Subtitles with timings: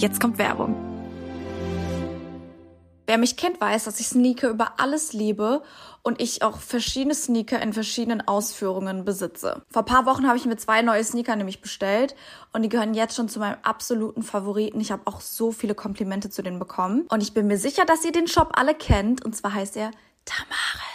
[0.00, 0.74] Jetzt kommt Werbung.
[3.06, 5.62] Wer mich kennt, weiß, dass ich Sneaker über alles liebe
[6.02, 9.60] und ich auch verschiedene Sneaker in verschiedenen Ausführungen besitze.
[9.70, 12.14] Vor paar Wochen habe ich mir zwei neue Sneaker nämlich bestellt
[12.54, 14.80] und die gehören jetzt schon zu meinem absoluten Favoriten.
[14.80, 18.02] Ich habe auch so viele Komplimente zu denen bekommen und ich bin mir sicher, dass
[18.02, 19.90] ihr den Shop alle kennt und zwar heißt er
[20.24, 20.89] Tamaris.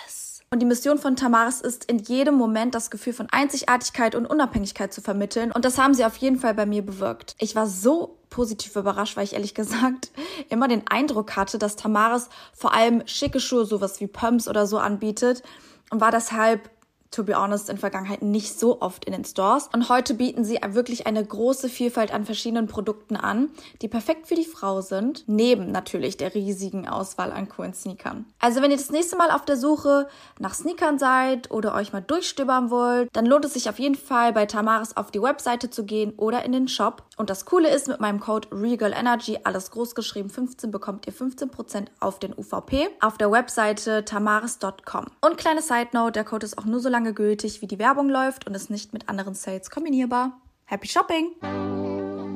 [0.55, 4.93] Und die Mission von Tamaris ist, in jedem Moment das Gefühl von Einzigartigkeit und Unabhängigkeit
[4.93, 5.51] zu vermitteln.
[5.51, 7.35] Und das haben sie auf jeden Fall bei mir bewirkt.
[7.39, 10.13] Ich war so positiv überrascht, weil ich ehrlich gesagt
[10.49, 14.77] immer den Eindruck hatte, dass Tamaris vor allem schicke Schuhe, sowas wie Pumps oder so
[14.77, 15.44] anbietet
[15.89, 16.69] und war deshalb
[17.15, 19.69] to be honest, in Vergangenheit nicht so oft in den Stores.
[19.73, 23.49] Und heute bieten sie wirklich eine große Vielfalt an verschiedenen Produkten an,
[23.81, 28.25] die perfekt für die Frau sind, neben natürlich der riesigen Auswahl an coolen Sneakern.
[28.39, 30.07] Also wenn ihr das nächste Mal auf der Suche
[30.39, 34.33] nach Sneakern seid oder euch mal durchstöbern wollt, dann lohnt es sich auf jeden Fall
[34.33, 37.03] bei Tamaris auf die Webseite zu gehen oder in den Shop.
[37.17, 41.88] Und das Coole ist, mit meinem Code RegalEnergy, alles groß geschrieben 15, bekommt ihr 15%
[42.00, 45.05] auf den UVP auf der Webseite tamaris.com.
[45.22, 48.09] Und kleine Side Note, der Code ist auch nur so lange gültig, wie die Werbung
[48.09, 50.42] läuft und ist nicht mit anderen Sales kombinierbar.
[50.66, 51.31] Happy Shopping!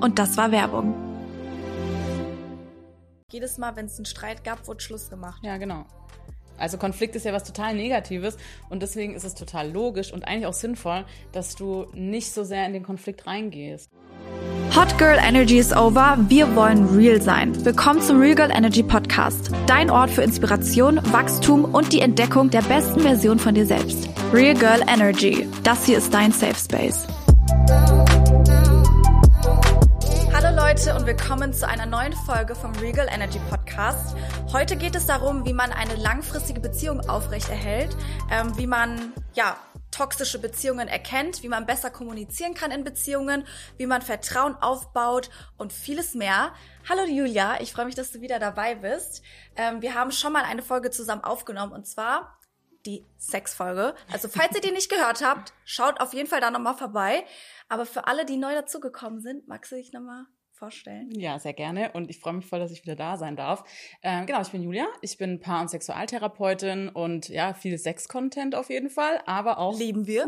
[0.01, 0.93] Und das war Werbung.
[3.31, 5.43] Jedes Mal, wenn es einen Streit gab, wurde Schluss gemacht.
[5.43, 5.85] Ja, genau.
[6.57, 8.37] Also Konflikt ist ja was total Negatives
[8.69, 12.65] und deswegen ist es total logisch und eigentlich auch sinnvoll, dass du nicht so sehr
[12.65, 13.89] in den Konflikt reingehst.
[14.75, 16.17] Hot Girl Energy is over.
[16.29, 17.53] Wir wollen real sein.
[17.65, 19.51] Willkommen zum Real Girl Energy Podcast.
[19.65, 24.07] Dein Ort für Inspiration, Wachstum und die Entdeckung der besten Version von dir selbst.
[24.31, 25.47] Real Girl Energy.
[25.63, 27.07] Das hier ist dein Safe Space.
[30.31, 34.15] Hallo Leute und willkommen zu einer neuen Folge vom Regal Energy Podcast.
[34.53, 37.97] Heute geht es darum, wie man eine langfristige Beziehung aufrechterhält,
[38.31, 39.57] ähm, wie man ja
[39.91, 43.45] toxische Beziehungen erkennt, wie man besser kommunizieren kann in Beziehungen,
[43.77, 46.53] wie man Vertrauen aufbaut und vieles mehr.
[46.87, 49.23] Hallo Julia, ich freue mich, dass du wieder dabei bist.
[49.55, 52.39] Ähm, wir haben schon mal eine Folge zusammen aufgenommen und zwar
[52.85, 53.93] die Sexfolge.
[54.11, 57.25] Also falls ihr die nicht gehört habt, schaut auf jeden Fall da nochmal vorbei.
[57.67, 60.25] Aber für alle, die neu dazugekommen sind, magst du dich nochmal
[60.59, 61.09] vorstellen?
[61.11, 61.93] Ja, sehr gerne.
[61.93, 63.63] Und ich freue mich voll, dass ich wieder da sein darf.
[64.03, 64.85] Ähm, genau, ich bin Julia.
[65.01, 69.79] Ich bin Paar- und Sexualtherapeutin und ja, viel Sex-Content auf jeden Fall, aber auch.
[69.79, 70.27] Lieben wir.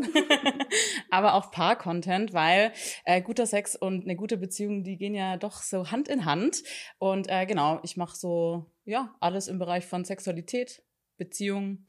[1.10, 2.72] aber auch Paar-Content, weil
[3.04, 6.62] äh, guter Sex und eine gute Beziehung, die gehen ja doch so Hand in Hand.
[6.98, 10.82] Und äh, genau, ich mache so, ja, alles im Bereich von Sexualität,
[11.18, 11.86] Beziehung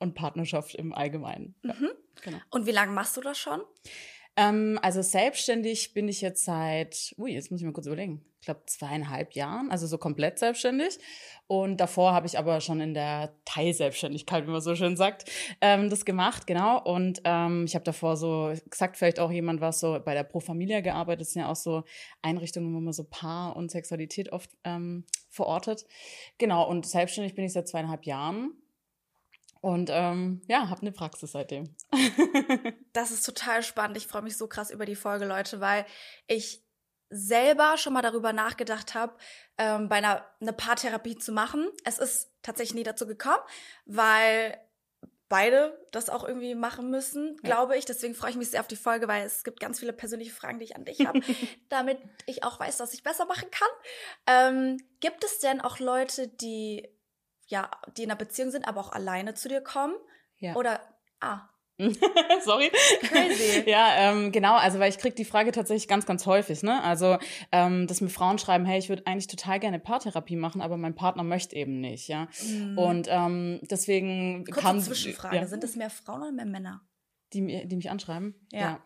[0.00, 1.54] und Partnerschaft im Allgemeinen.
[1.62, 1.90] Ja, mhm.
[2.22, 2.38] genau.
[2.50, 3.62] Und wie lange machst du das schon?
[4.40, 8.46] Ähm, also selbstständig bin ich jetzt seit, ui, jetzt muss ich mal kurz überlegen, ich
[8.46, 10.98] glaube zweieinhalb Jahren, also so komplett selbstständig.
[11.46, 15.30] Und davor habe ich aber schon in der Teilselbstständigkeit, wie man so schön sagt,
[15.60, 16.82] ähm, das gemacht, genau.
[16.82, 20.40] Und ähm, ich habe davor so gesagt, vielleicht auch jemand was so bei der Pro
[20.40, 21.84] Familia gearbeitet, das sind ja auch so
[22.22, 25.84] Einrichtungen, wo man so Paar und Sexualität oft ähm, verortet.
[26.38, 28.54] Genau, und selbstständig bin ich seit zweieinhalb Jahren
[29.60, 31.74] und ähm, ja, habe eine Praxis seitdem.
[32.92, 33.96] das ist total spannend.
[33.96, 35.84] Ich freue mich so krass über die Folge, Leute, weil
[36.26, 36.64] ich
[37.10, 39.14] selber schon mal darüber nachgedacht habe,
[39.58, 41.68] ähm, bei einer eine Paartherapie zu machen.
[41.84, 43.42] Es ist tatsächlich nie dazu gekommen,
[43.84, 44.58] weil
[45.28, 47.50] beide das auch irgendwie machen müssen, ja.
[47.50, 47.84] glaube ich.
[47.84, 50.58] Deswegen freue ich mich sehr auf die Folge, weil es gibt ganz viele persönliche Fragen,
[50.58, 51.20] die ich an dich habe,
[51.68, 53.68] damit ich auch weiß, was ich besser machen kann.
[54.26, 56.88] Ähm, gibt es denn auch Leute, die
[57.50, 59.94] ja, die in einer Beziehung sind, aber auch alleine zu dir kommen?
[60.38, 60.54] Ja.
[60.54, 60.80] Oder,
[61.20, 61.50] ah,
[62.44, 62.70] Sorry.
[63.00, 63.64] Crazy.
[63.66, 66.82] ja, ähm, genau, also weil ich krieg die Frage tatsächlich ganz, ganz häufig, ne?
[66.82, 67.16] Also,
[67.52, 70.94] ähm, dass mir Frauen schreiben, hey, ich würde eigentlich total gerne Paartherapie machen, aber mein
[70.94, 72.28] Partner möchte eben nicht, ja.
[72.46, 72.76] Mhm.
[72.76, 75.46] Und ähm, deswegen Kurze kann Zwischenfrage, ja.
[75.46, 76.82] sind es mehr Frauen oder mehr Männer?
[77.32, 78.34] Die, die mich anschreiben?
[78.52, 78.60] ja.
[78.60, 78.80] ja.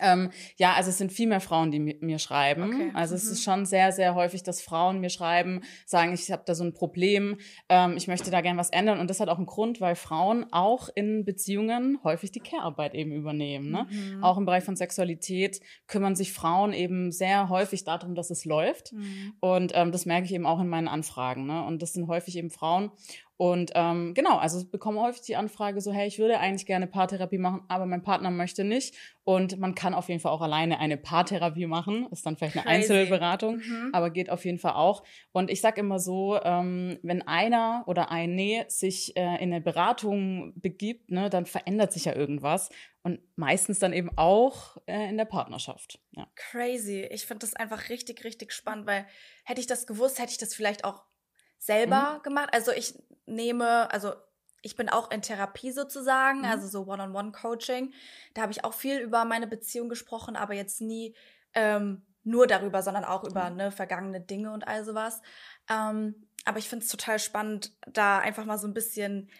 [0.00, 2.64] Ähm, ja, also es sind viel mehr Frauen, die mir schreiben.
[2.64, 2.90] Okay.
[2.94, 3.18] Also mhm.
[3.18, 6.64] es ist schon sehr, sehr häufig, dass Frauen mir schreiben, sagen, ich habe da so
[6.64, 7.38] ein Problem,
[7.68, 8.98] ähm, ich möchte da gern was ändern.
[8.98, 13.12] Und das hat auch einen Grund, weil Frauen auch in Beziehungen häufig die Care-Arbeit eben
[13.12, 13.70] übernehmen.
[13.70, 13.86] Ne?
[13.88, 14.24] Mhm.
[14.24, 18.92] Auch im Bereich von Sexualität kümmern sich Frauen eben sehr häufig darum, dass es läuft.
[18.92, 19.34] Mhm.
[19.40, 21.46] Und ähm, das merke ich eben auch in meinen Anfragen.
[21.46, 21.64] Ne?
[21.64, 22.90] Und das sind häufig eben Frauen.
[23.36, 26.86] Und ähm, genau, also ich bekomme häufig die Anfrage so, hey, ich würde eigentlich gerne
[26.86, 28.94] Paartherapie machen, aber mein Partner möchte nicht.
[29.24, 32.06] Und man kann auf jeden Fall auch alleine eine Paartherapie machen.
[32.12, 32.92] Ist dann vielleicht eine Crazy.
[32.92, 33.90] Einzelberatung, mhm.
[33.92, 35.02] aber geht auf jeden Fall auch.
[35.32, 40.52] Und ich sage immer so, ähm, wenn einer oder eine sich äh, in eine Beratung
[40.56, 42.70] begibt, ne, dann verändert sich ja irgendwas.
[43.02, 46.00] Und meistens dann eben auch äh, in der Partnerschaft.
[46.12, 46.26] Ja.
[46.36, 47.02] Crazy.
[47.10, 49.06] Ich finde das einfach richtig, richtig spannend, weil
[49.44, 51.02] hätte ich das gewusst, hätte ich das vielleicht auch
[51.64, 52.22] selber mhm.
[52.22, 52.50] gemacht.
[52.52, 52.94] Also ich
[53.26, 54.12] nehme, also
[54.62, 56.44] ich bin auch in Therapie sozusagen, mhm.
[56.44, 57.92] also so One-on-One-Coaching.
[58.34, 61.14] Da habe ich auch viel über meine Beziehung gesprochen, aber jetzt nie
[61.54, 65.22] ähm, nur darüber, sondern auch über ne, vergangene Dinge und all sowas.
[65.68, 69.30] Ähm, aber ich finde es total spannend, da einfach mal so ein bisschen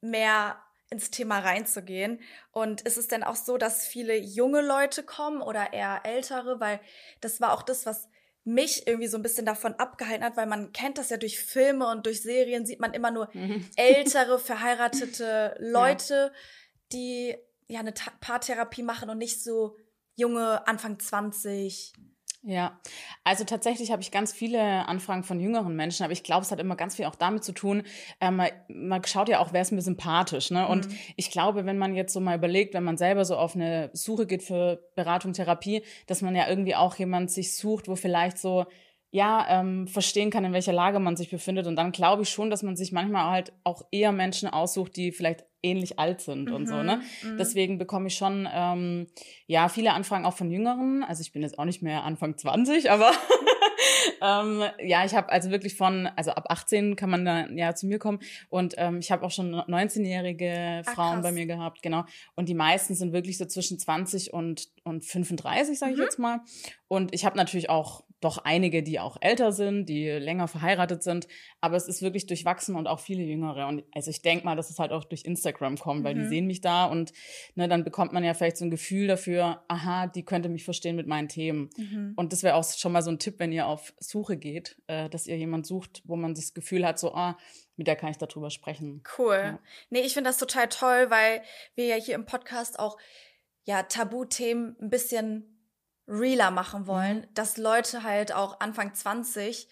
[0.00, 0.56] mehr
[0.90, 2.20] ins Thema reinzugehen.
[2.50, 6.60] Und ist es denn auch so, dass viele junge Leute kommen oder eher ältere?
[6.60, 6.80] Weil
[7.20, 8.08] das war auch das, was
[8.44, 11.88] mich irgendwie so ein bisschen davon abgehalten hat, weil man kennt das ja durch Filme
[11.88, 13.68] und durch Serien sieht man immer nur mhm.
[13.76, 16.38] ältere, verheiratete Leute, ja.
[16.92, 17.36] die
[17.68, 19.76] ja eine Paartherapie machen und nicht so
[20.16, 21.92] junge, Anfang 20,
[22.42, 22.80] ja,
[23.22, 26.58] also tatsächlich habe ich ganz viele Anfragen von jüngeren Menschen, aber ich glaube, es hat
[26.58, 27.82] immer ganz viel auch damit zu tun,
[28.18, 30.50] äh, man, man schaut ja auch, wer ist mir sympathisch.
[30.50, 30.66] Ne?
[30.66, 30.96] Und mhm.
[31.16, 34.26] ich glaube, wenn man jetzt so mal überlegt, wenn man selber so auf eine Suche
[34.26, 38.64] geht für Beratung, Therapie, dass man ja irgendwie auch jemand sich sucht, wo vielleicht so
[39.12, 41.66] ja, ähm, verstehen kann, in welcher Lage man sich befindet.
[41.66, 45.10] Und dann glaube ich schon, dass man sich manchmal halt auch eher Menschen aussucht, die
[45.10, 47.02] vielleicht ähnlich alt sind mhm, und so, ne?
[47.22, 47.36] Mhm.
[47.38, 49.06] Deswegen bekomme ich schon, ähm,
[49.46, 51.04] ja, viele Anfragen auch von Jüngeren.
[51.04, 53.10] Also ich bin jetzt auch nicht mehr Anfang 20, aber
[54.22, 57.86] ähm, ja, ich habe also wirklich von, also ab 18 kann man da ja zu
[57.86, 62.04] mir kommen und ähm, ich habe auch schon 19-jährige Frauen Ach, bei mir gehabt, genau.
[62.34, 66.04] Und die meisten sind wirklich so zwischen 20 und, und 35, sage ich mhm.
[66.04, 66.40] jetzt mal.
[66.88, 71.26] Und ich habe natürlich auch doch einige, die auch älter sind, die länger verheiratet sind,
[71.60, 73.66] aber es ist wirklich durchwachsen und auch viele Jüngere.
[73.66, 76.20] Und also ich denke mal, dass es halt auch durch Instagram kommt, weil mhm.
[76.20, 77.12] die sehen mich da und
[77.54, 80.96] ne, dann bekommt man ja vielleicht so ein Gefühl dafür, aha, die könnte mich verstehen
[80.96, 81.70] mit meinen Themen.
[81.76, 82.12] Mhm.
[82.16, 85.08] Und das wäre auch schon mal so ein Tipp, wenn ihr auf Suche geht, äh,
[85.08, 87.38] dass ihr jemand sucht, wo man das Gefühl hat, so, ah,
[87.76, 89.02] mit der kann ich darüber sprechen.
[89.16, 89.40] Cool.
[89.42, 89.58] Ja.
[89.88, 91.42] Nee, ich finde das total toll, weil
[91.74, 92.98] wir ja hier im Podcast auch
[93.64, 95.59] ja Tabuthemen ein bisschen
[96.10, 97.34] realer machen wollen, mhm.
[97.34, 99.68] dass Leute halt auch Anfang 20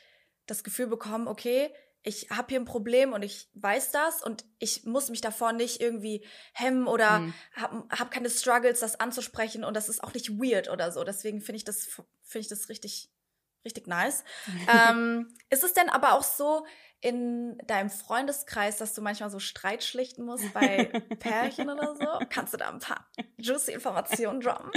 [0.47, 1.71] das Gefühl bekommen, okay,
[2.03, 5.81] ich habe hier ein Problem und ich weiß das und ich muss mich davor nicht
[5.81, 6.25] irgendwie
[6.55, 7.35] hemmen oder mhm.
[7.55, 11.05] habe hab keine Struggles, das anzusprechen und das ist auch nicht weird oder so.
[11.05, 11.87] Deswegen finde ich das
[12.23, 13.11] finde ich das richtig
[13.65, 14.25] richtig nice.
[14.89, 16.65] ähm, ist es denn aber auch so,
[17.01, 20.87] in deinem Freundeskreis, dass du manchmal so Streit schlichten musst bei
[21.19, 22.07] Pärchen oder so?
[22.29, 24.71] Kannst du da ein paar juicy Informationen droppen?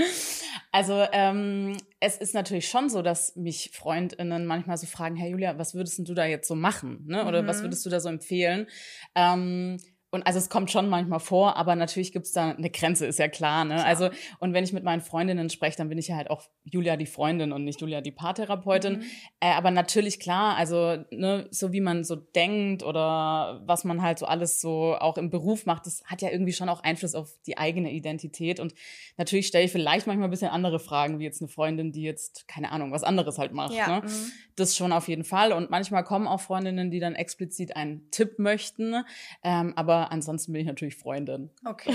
[0.72, 5.58] Also ähm, es ist natürlich schon so, dass mich Freundinnen manchmal so fragen, Herr Julia,
[5.58, 7.04] was würdest du da jetzt so machen?
[7.08, 7.26] Ne?
[7.26, 7.48] Oder mhm.
[7.48, 8.68] was würdest du da so empfehlen?
[9.16, 9.78] Ähm,
[10.12, 13.30] und also es kommt schon manchmal vor, aber natürlich gibt's da eine Grenze, ist ja
[13.30, 13.63] klar.
[13.63, 13.75] Ne?
[13.75, 13.88] Klar.
[13.88, 14.10] Also,
[14.40, 17.06] und wenn ich mit meinen Freundinnen spreche, dann bin ich ja halt auch Julia die
[17.06, 18.98] Freundin und nicht Julia die Paartherapeutin.
[18.98, 19.04] Mhm.
[19.40, 24.19] Äh, aber natürlich klar, also ne, so wie man so denkt oder was man halt
[24.19, 27.34] so alles so auch im Beruf macht, das hat ja irgendwie schon auch Einfluss auf
[27.48, 28.60] die eigene Identität.
[28.60, 28.74] Und
[29.16, 32.50] natürlich stelle ich vielleicht manchmal ein bisschen andere Fragen, wie jetzt eine Freundin, die jetzt,
[32.50, 33.74] keine Ahnung, was anderes halt macht.
[33.74, 33.88] Ja.
[33.88, 34.02] Ne?
[34.06, 34.31] Mhm.
[34.58, 35.54] Das schon auf jeden Fall.
[35.54, 39.06] Und manchmal kommen auch Freundinnen, die dann explizit einen Tipp möchten.
[39.42, 41.50] Ähm, aber ansonsten bin ich natürlich Freundin.
[41.65, 41.94] Okay.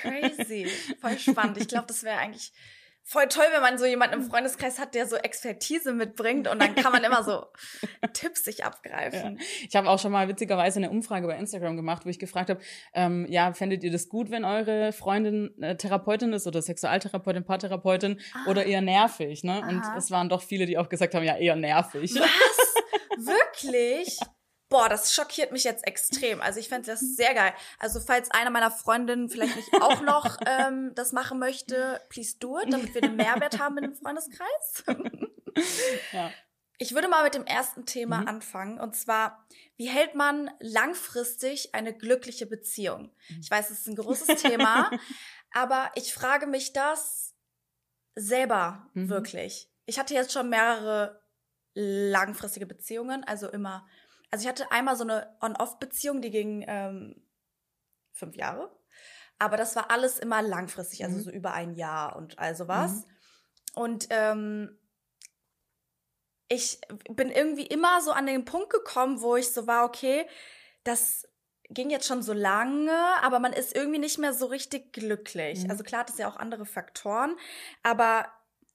[0.00, 0.66] Crazy.
[1.00, 1.58] Voll spannend.
[1.58, 2.52] Ich glaube, das wäre eigentlich
[3.08, 6.74] voll toll, wenn man so jemanden im Freundeskreis hat, der so Expertise mitbringt und dann
[6.74, 7.46] kann man immer so
[8.12, 9.38] Tipps sich abgreifen.
[9.38, 9.44] Ja.
[9.66, 12.60] Ich habe auch schon mal witzigerweise eine Umfrage bei Instagram gemacht, wo ich gefragt habe,
[12.92, 18.20] ähm, ja, fändet ihr das gut, wenn eure Freundin äh, Therapeutin ist oder Sexualtherapeutin, Paartherapeutin
[18.34, 18.50] ah.
[18.50, 19.62] oder eher nervig, ne?
[19.62, 19.68] Aha.
[19.70, 22.14] Und es waren doch viele, die auch gesagt haben, ja, eher nervig.
[22.14, 23.26] Was?
[23.26, 24.18] Wirklich?
[24.68, 26.42] Boah, das schockiert mich jetzt extrem.
[26.42, 27.54] Also ich fände das sehr geil.
[27.78, 32.58] Also falls einer meiner Freundinnen vielleicht nicht auch noch ähm, das machen möchte, please do
[32.60, 34.84] it, damit wir den Mehrwert haben in dem Freundeskreis.
[36.12, 36.30] ja.
[36.76, 38.28] Ich würde mal mit dem ersten Thema mhm.
[38.28, 38.78] anfangen.
[38.78, 39.44] Und zwar,
[39.76, 43.10] wie hält man langfristig eine glückliche Beziehung?
[43.28, 43.40] Mhm.
[43.40, 44.90] Ich weiß, es ist ein großes Thema,
[45.52, 47.34] aber ich frage mich das
[48.14, 49.08] selber mhm.
[49.08, 49.70] wirklich.
[49.86, 51.22] Ich hatte jetzt schon mehrere
[51.74, 53.86] langfristige Beziehungen, also immer
[54.30, 57.22] also ich hatte einmal so eine On-Off-Beziehung, die ging ähm,
[58.12, 58.70] fünf Jahre.
[59.38, 61.22] Aber das war alles immer langfristig, also mhm.
[61.22, 62.92] so über ein Jahr und all sowas.
[62.92, 63.04] Mhm.
[63.74, 64.78] Und ähm,
[66.48, 66.80] ich
[67.10, 70.26] bin irgendwie immer so an den Punkt gekommen, wo ich so war, okay,
[70.82, 71.28] das
[71.70, 75.64] ging jetzt schon so lange, aber man ist irgendwie nicht mehr so richtig glücklich.
[75.64, 75.70] Mhm.
[75.70, 77.36] Also klar hat es ja auch andere Faktoren,
[77.82, 78.26] aber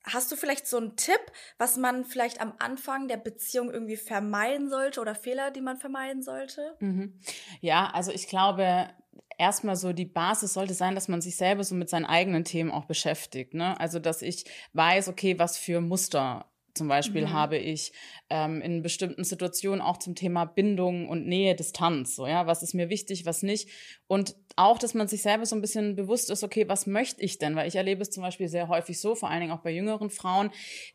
[0.04, 1.22] Hast du vielleicht so einen Tipp,
[1.58, 6.22] was man vielleicht am Anfang der Beziehung irgendwie vermeiden sollte oder Fehler, die man vermeiden
[6.22, 6.76] sollte?
[6.80, 7.20] Mhm.
[7.62, 8.90] Ja, also ich glaube,
[9.38, 12.72] erstmal so die Basis sollte sein, dass man sich selber so mit seinen eigenen Themen
[12.72, 13.54] auch beschäftigt.
[13.54, 13.80] Ne?
[13.80, 17.34] Also, dass ich weiß, okay, was für Muster zum Beispiel mhm.
[17.34, 17.94] habe ich
[18.30, 22.16] ähm, in bestimmten Situationen auch zum Thema Bindung und Nähe, Distanz.
[22.16, 23.70] So, ja, was ist mir wichtig, was nicht.
[24.08, 27.38] Und auch, dass man sich selber so ein bisschen bewusst ist, okay, was möchte ich
[27.38, 27.56] denn?
[27.56, 30.10] Weil ich erlebe es zum Beispiel sehr häufig so, vor allen Dingen auch bei jüngeren
[30.10, 30.52] Frauen,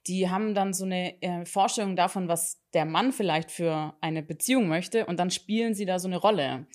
[0.06, 4.68] die haben dann so eine äh, Vorstellung davon, was der Mann vielleicht für eine Beziehung
[4.68, 6.66] möchte und dann spielen sie da so eine Rolle.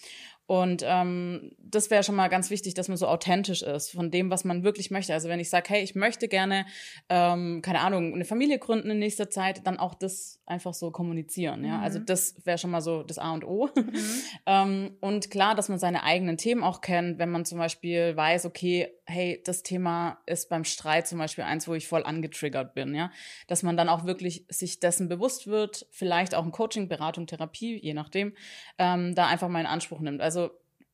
[0.45, 4.29] Und ähm, das wäre schon mal ganz wichtig, dass man so authentisch ist von dem,
[4.29, 5.13] was man wirklich möchte.
[5.13, 6.65] Also wenn ich sage, hey, ich möchte gerne,
[7.09, 11.63] ähm, keine Ahnung, eine Familie gründen in nächster Zeit, dann auch das einfach so kommunizieren.
[11.63, 12.03] Ja, also mhm.
[12.03, 13.69] also das wäre schon mal so das A und O.
[13.75, 13.93] Mhm.
[14.45, 18.45] ähm, und klar, dass man seine eigenen Themen auch kennt, wenn man zum Beispiel weiß,
[18.45, 22.95] okay, hey, das Thema ist beim Streit zum Beispiel eins, wo ich voll angetriggert bin.
[22.95, 23.11] Ja,
[23.47, 27.77] dass man dann auch wirklich sich dessen bewusst wird, vielleicht auch in Coaching, Beratung, Therapie,
[27.81, 28.33] je nachdem,
[28.77, 30.21] ähm, da einfach mal in Anspruch nimmt.
[30.21, 30.32] Also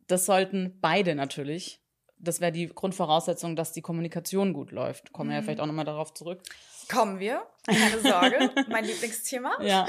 [0.09, 1.81] das sollten beide natürlich.
[2.17, 5.13] Das wäre die Grundvoraussetzung, dass die Kommunikation gut läuft.
[5.13, 5.45] Kommen wir ja mhm.
[5.45, 6.41] vielleicht auch nochmal darauf zurück.
[6.91, 9.51] Kommen wir, keine Sorge, mein Lieblingsthema.
[9.61, 9.87] Ja.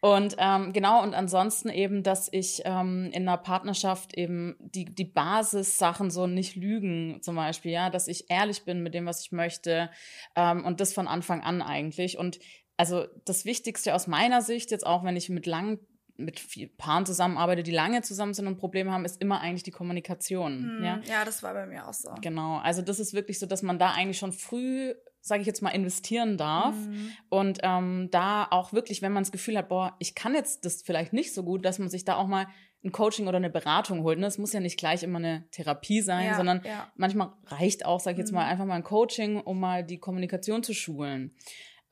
[0.00, 5.04] Und ähm, genau, und ansonsten eben, dass ich ähm, in einer Partnerschaft eben die, die
[5.04, 9.32] Basissachen so nicht lügen, zum Beispiel, ja, dass ich ehrlich bin mit dem, was ich
[9.32, 9.90] möchte
[10.36, 12.16] ähm, und das von Anfang an eigentlich.
[12.16, 12.38] Und
[12.78, 15.80] also das Wichtigste aus meiner Sicht, jetzt auch wenn ich mit langen
[16.20, 20.78] mit Paaren zusammenarbeite, die lange zusammen sind und Probleme haben, ist immer eigentlich die Kommunikation.
[20.78, 21.00] Hm, ja?
[21.04, 22.10] ja, das war bei mir auch so.
[22.20, 25.60] Genau, also das ist wirklich so, dass man da eigentlich schon früh sage ich jetzt
[25.60, 26.74] mal, investieren darf.
[26.74, 27.12] Mhm.
[27.28, 30.82] Und ähm, da auch wirklich, wenn man das Gefühl hat, boah, ich kann jetzt das
[30.82, 32.46] vielleicht nicht so gut, dass man sich da auch mal
[32.82, 34.18] ein Coaching oder eine Beratung holt.
[34.18, 34.26] Ne?
[34.26, 36.90] Es muss ja nicht gleich immer eine Therapie sein, ja, sondern ja.
[36.96, 38.50] manchmal reicht auch, sage ich jetzt mal, mhm.
[38.50, 41.34] einfach mal ein Coaching, um mal die Kommunikation zu schulen.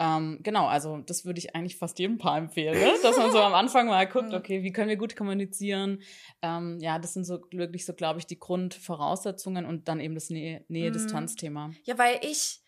[0.01, 2.93] Ähm, genau, also das würde ich eigentlich fast jedem Paar empfehlen, ne?
[3.03, 6.03] dass man so am Anfang mal guckt, okay, wie können wir gut kommunizieren?
[6.41, 10.31] Ähm, ja, das sind so wirklich so, glaube ich, die Grundvoraussetzungen und dann eben das
[10.31, 11.73] Nähe-Distanz-Thema.
[11.85, 12.63] ja, weil ich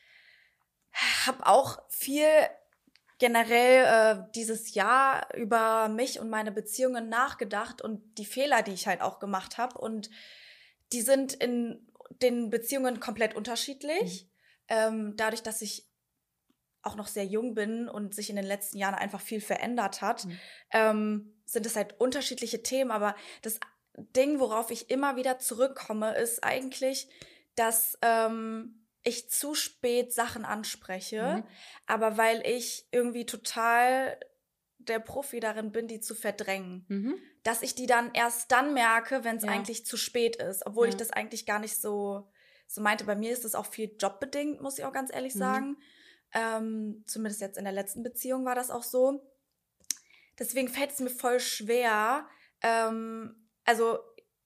[1.27, 2.27] habe auch viel
[3.21, 8.87] generell äh, dieses Jahr über mich und meine Beziehungen nachgedacht und die Fehler, die ich
[8.87, 9.79] halt auch gemacht habe.
[9.79, 10.11] Und
[10.93, 11.87] die sind in
[12.23, 14.25] den Beziehungen komplett unterschiedlich.
[14.25, 14.31] Mhm.
[14.69, 15.90] Ähm, dadurch, dass ich
[16.83, 20.25] auch noch sehr jung bin und sich in den letzten Jahren einfach viel verändert hat,
[20.25, 20.39] mhm.
[20.73, 22.91] ähm, sind es halt unterschiedliche Themen.
[22.91, 23.59] Aber das
[23.97, 27.09] Ding, worauf ich immer wieder zurückkomme, ist eigentlich,
[27.55, 31.45] dass ähm, ich zu spät Sachen anspreche, mhm.
[31.87, 34.19] aber weil ich irgendwie total
[34.79, 36.85] der Profi darin bin, die zu verdrängen.
[36.89, 37.15] Mhm.
[37.43, 39.51] Dass ich die dann erst dann merke, wenn es ja.
[39.51, 40.91] eigentlich zu spät ist, obwohl ja.
[40.91, 42.31] ich das eigentlich gar nicht so,
[42.67, 43.05] so meinte.
[43.05, 45.39] Bei mir ist das auch viel jobbedingt, muss ich auch ganz ehrlich mhm.
[45.39, 45.77] sagen.
[46.33, 49.27] Ähm, zumindest jetzt in der letzten Beziehung war das auch so.
[50.39, 52.27] Deswegen fällt es mir voll schwer.
[52.63, 53.99] Ähm, also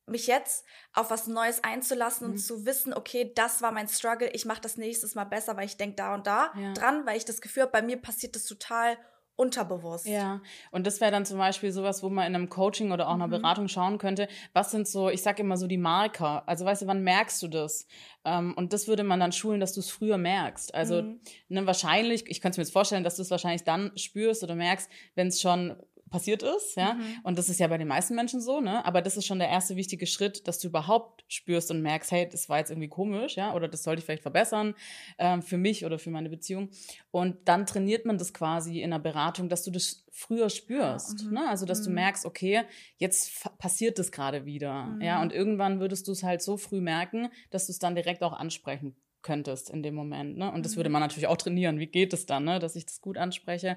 [0.06, 2.32] mich jetzt auf was Neues einzulassen mhm.
[2.34, 5.66] und zu wissen, okay, das war mein Struggle, ich mache das nächstes Mal besser, weil
[5.66, 6.74] ich denke da und da ja.
[6.74, 8.98] dran, weil ich das Gefühl habe, bei mir passiert das total
[9.36, 10.06] unterbewusst.
[10.06, 13.14] Ja, und das wäre dann zum Beispiel sowas, wo man in einem Coaching oder auch
[13.14, 13.32] einer mhm.
[13.32, 16.86] Beratung schauen könnte, was sind so, ich sag immer so die Marker, also weißt du,
[16.86, 17.86] wann merkst du das?
[18.24, 20.74] Ähm, und das würde man dann schulen, dass du es früher merkst.
[20.74, 21.20] Also mhm.
[21.48, 24.90] ne, wahrscheinlich, ich könnte mir jetzt vorstellen, dass du es wahrscheinlich dann spürst oder merkst,
[25.14, 25.76] wenn es schon
[26.14, 26.94] passiert ist, ja.
[26.94, 27.02] Mhm.
[27.24, 28.86] Und das ist ja bei den meisten Menschen so, ne?
[28.86, 32.28] Aber das ist schon der erste wichtige Schritt, dass du überhaupt spürst und merkst, hey,
[32.28, 34.76] das war jetzt irgendwie komisch, ja, oder das sollte ich vielleicht verbessern
[35.18, 36.70] ähm, für mich oder für meine Beziehung.
[37.10, 41.32] Und dann trainiert man das quasi in der Beratung, dass du das früher spürst, mhm.
[41.32, 41.48] ne?
[41.48, 41.86] Also dass mhm.
[41.86, 42.62] du merkst, okay,
[42.98, 45.16] jetzt passiert das gerade wieder, ja.
[45.16, 45.22] Mhm.
[45.22, 48.34] Und irgendwann würdest du es halt so früh merken, dass du es dann direkt auch
[48.34, 48.94] ansprechen
[49.24, 50.36] könntest in dem Moment.
[50.36, 50.52] Ne?
[50.52, 50.94] Und das würde mhm.
[50.94, 51.80] man natürlich auch trainieren.
[51.80, 52.60] Wie geht es dann, ne?
[52.60, 53.76] dass ich das gut anspreche?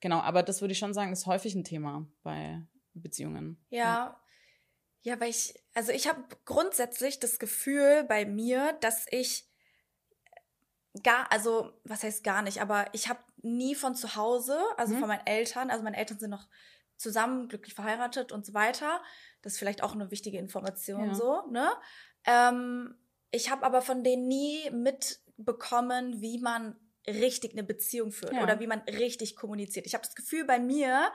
[0.00, 2.62] Genau, aber das würde ich schon sagen, ist häufig ein Thema bei
[2.92, 3.64] Beziehungen.
[3.70, 3.78] Ja.
[3.78, 4.20] Ja,
[5.02, 9.48] ja weil ich, also ich habe grundsätzlich das Gefühl bei mir, dass ich
[11.02, 14.98] gar, also was heißt gar nicht, aber ich habe nie von zu Hause, also mhm.
[14.98, 16.48] von meinen Eltern, also meine Eltern sind noch
[16.96, 19.00] zusammen, glücklich verheiratet und so weiter.
[19.42, 21.14] Das ist vielleicht auch eine wichtige Information ja.
[21.14, 21.70] so, ne?
[22.24, 22.96] Ähm,
[23.30, 28.42] ich habe aber von denen nie mitbekommen, wie man richtig eine Beziehung führt ja.
[28.42, 29.86] oder wie man richtig kommuniziert.
[29.86, 31.10] Ich habe das Gefühl bei mir,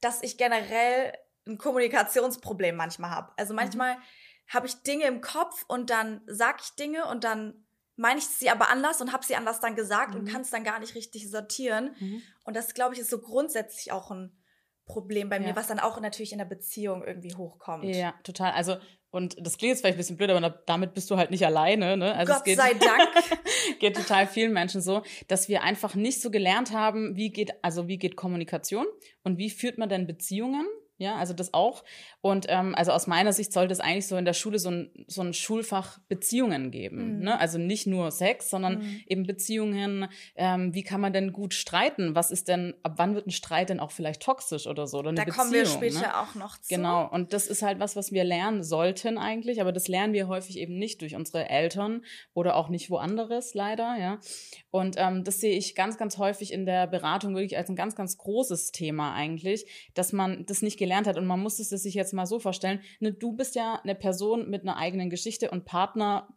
[0.00, 1.12] dass ich generell
[1.46, 3.32] ein Kommunikationsproblem manchmal habe.
[3.36, 3.56] Also mhm.
[3.56, 4.00] manchmal mhm.
[4.48, 8.50] habe ich Dinge im Kopf und dann sage ich Dinge und dann meine ich sie
[8.50, 10.20] aber anders und habe sie anders dann gesagt mhm.
[10.20, 11.94] und kann es dann gar nicht richtig sortieren.
[11.98, 12.22] Mhm.
[12.44, 14.36] Und das, glaube ich, ist so grundsätzlich auch ein
[14.84, 15.56] Problem bei mir, ja.
[15.56, 17.84] was dann auch natürlich in der Beziehung irgendwie hochkommt.
[17.84, 18.52] Ja, total.
[18.52, 18.76] Also
[19.16, 21.96] und das klingt jetzt vielleicht ein bisschen blöd, aber damit bist du halt nicht alleine.
[21.96, 22.14] Ne?
[22.14, 23.08] Also Gott es geht, sei Dank.
[23.80, 27.88] geht total vielen Menschen so, dass wir einfach nicht so gelernt haben, wie geht, also
[27.88, 28.86] wie geht Kommunikation
[29.24, 30.66] und wie führt man denn Beziehungen
[30.98, 31.84] ja, also das auch.
[32.22, 34.90] Und ähm, also aus meiner Sicht sollte es eigentlich so in der Schule so ein,
[35.06, 37.18] so ein Schulfach Beziehungen geben.
[37.18, 37.24] Mhm.
[37.24, 37.38] Ne?
[37.40, 39.02] Also nicht nur Sex, sondern mhm.
[39.06, 40.08] eben Beziehungen.
[40.36, 42.14] Ähm, wie kann man denn gut streiten?
[42.14, 44.98] Was ist denn, ab wann wird ein Streit denn auch vielleicht toxisch oder so?
[44.98, 46.18] Oder eine da Beziehung, kommen wir später ne?
[46.18, 46.74] auch noch zu.
[46.74, 47.06] Genau.
[47.08, 50.58] Und das ist halt was, was wir lernen sollten eigentlich, aber das lernen wir häufig
[50.58, 54.18] eben nicht durch unsere Eltern oder auch nicht woanders leider, ja.
[54.70, 57.94] Und ähm, das sehe ich ganz, ganz häufig in der Beratung wirklich als ein ganz,
[57.94, 61.18] ganz großes Thema eigentlich, dass man das nicht gelernt hat.
[61.18, 64.48] Und man muss es sich jetzt mal so vorstellen, ne, du bist ja eine Person
[64.48, 66.28] mit einer eigenen Geschichte und Partner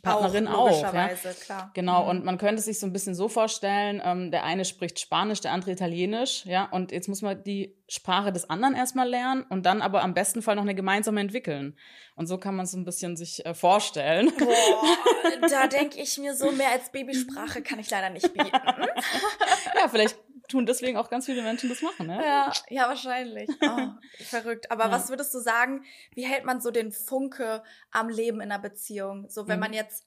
[0.00, 0.68] Partnerin auch.
[0.68, 1.34] Logischerweise, ja.
[1.34, 1.70] klar.
[1.74, 2.08] Genau, mhm.
[2.08, 5.52] und man könnte sich so ein bisschen so vorstellen, ähm, der eine spricht Spanisch, der
[5.52, 9.82] andere Italienisch, ja, und jetzt muss man die Sprache des anderen erstmal lernen und dann
[9.82, 11.76] aber am besten Fall noch eine gemeinsame entwickeln.
[12.16, 14.32] Und so kann man so ein bisschen sich äh, vorstellen.
[14.38, 18.50] Boah, da denke ich mir so, mehr als Babysprache kann ich leider nicht bieten.
[18.50, 20.16] ja, vielleicht
[20.52, 22.20] tun deswegen auch ganz viele Menschen das machen, ne?
[22.22, 23.48] Ja, ja, wahrscheinlich.
[23.60, 23.88] Oh,
[24.24, 24.70] verrückt.
[24.70, 24.90] Aber ja.
[24.92, 29.28] was würdest du sagen, wie hält man so den Funke am Leben in einer Beziehung?
[29.28, 29.60] So, wenn mhm.
[29.60, 30.06] man jetzt,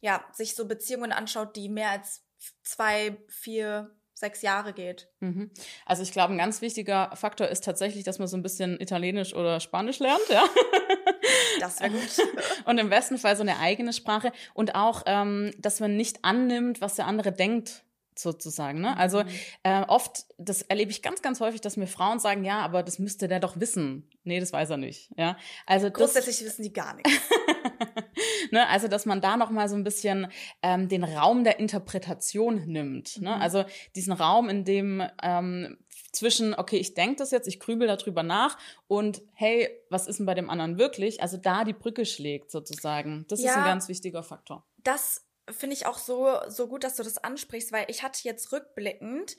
[0.00, 2.24] ja, sich so Beziehungen anschaut, die mehr als
[2.62, 5.08] zwei, vier, sechs Jahre geht.
[5.20, 5.50] Mhm.
[5.86, 9.34] Also ich glaube, ein ganz wichtiger Faktor ist tatsächlich, dass man so ein bisschen Italienisch
[9.34, 10.44] oder Spanisch lernt, ja.
[11.60, 12.00] Das wäre gut.
[12.64, 16.80] Und im besten Fall so eine eigene Sprache und auch, ähm, dass man nicht annimmt,
[16.80, 17.84] was der andere denkt
[18.18, 18.80] sozusagen.
[18.80, 18.96] Ne?
[18.96, 19.28] Also mhm.
[19.62, 22.98] äh, oft, das erlebe ich ganz, ganz häufig, dass mir Frauen sagen, ja, aber das
[22.98, 24.08] müsste der doch wissen.
[24.24, 25.10] Nee, das weiß er nicht.
[25.16, 27.12] Ja, also grundsätzlich das, wissen die gar nichts.
[28.50, 28.68] ne?
[28.68, 30.28] Also dass man da noch mal so ein bisschen
[30.62, 33.20] ähm, den Raum der Interpretation nimmt.
[33.20, 33.34] Ne?
[33.34, 33.42] Mhm.
[33.42, 35.78] Also diesen Raum, in dem ähm,
[36.12, 38.56] zwischen, okay, ich denke das jetzt, ich grübel darüber nach
[38.86, 41.20] und hey, was ist denn bei dem anderen wirklich?
[41.22, 43.26] Also da die Brücke schlägt sozusagen.
[43.28, 44.64] Das ja, ist ein ganz wichtiger Faktor.
[44.82, 48.52] Das finde ich auch so, so gut, dass du das ansprichst, weil ich hatte jetzt
[48.52, 49.36] rückblickend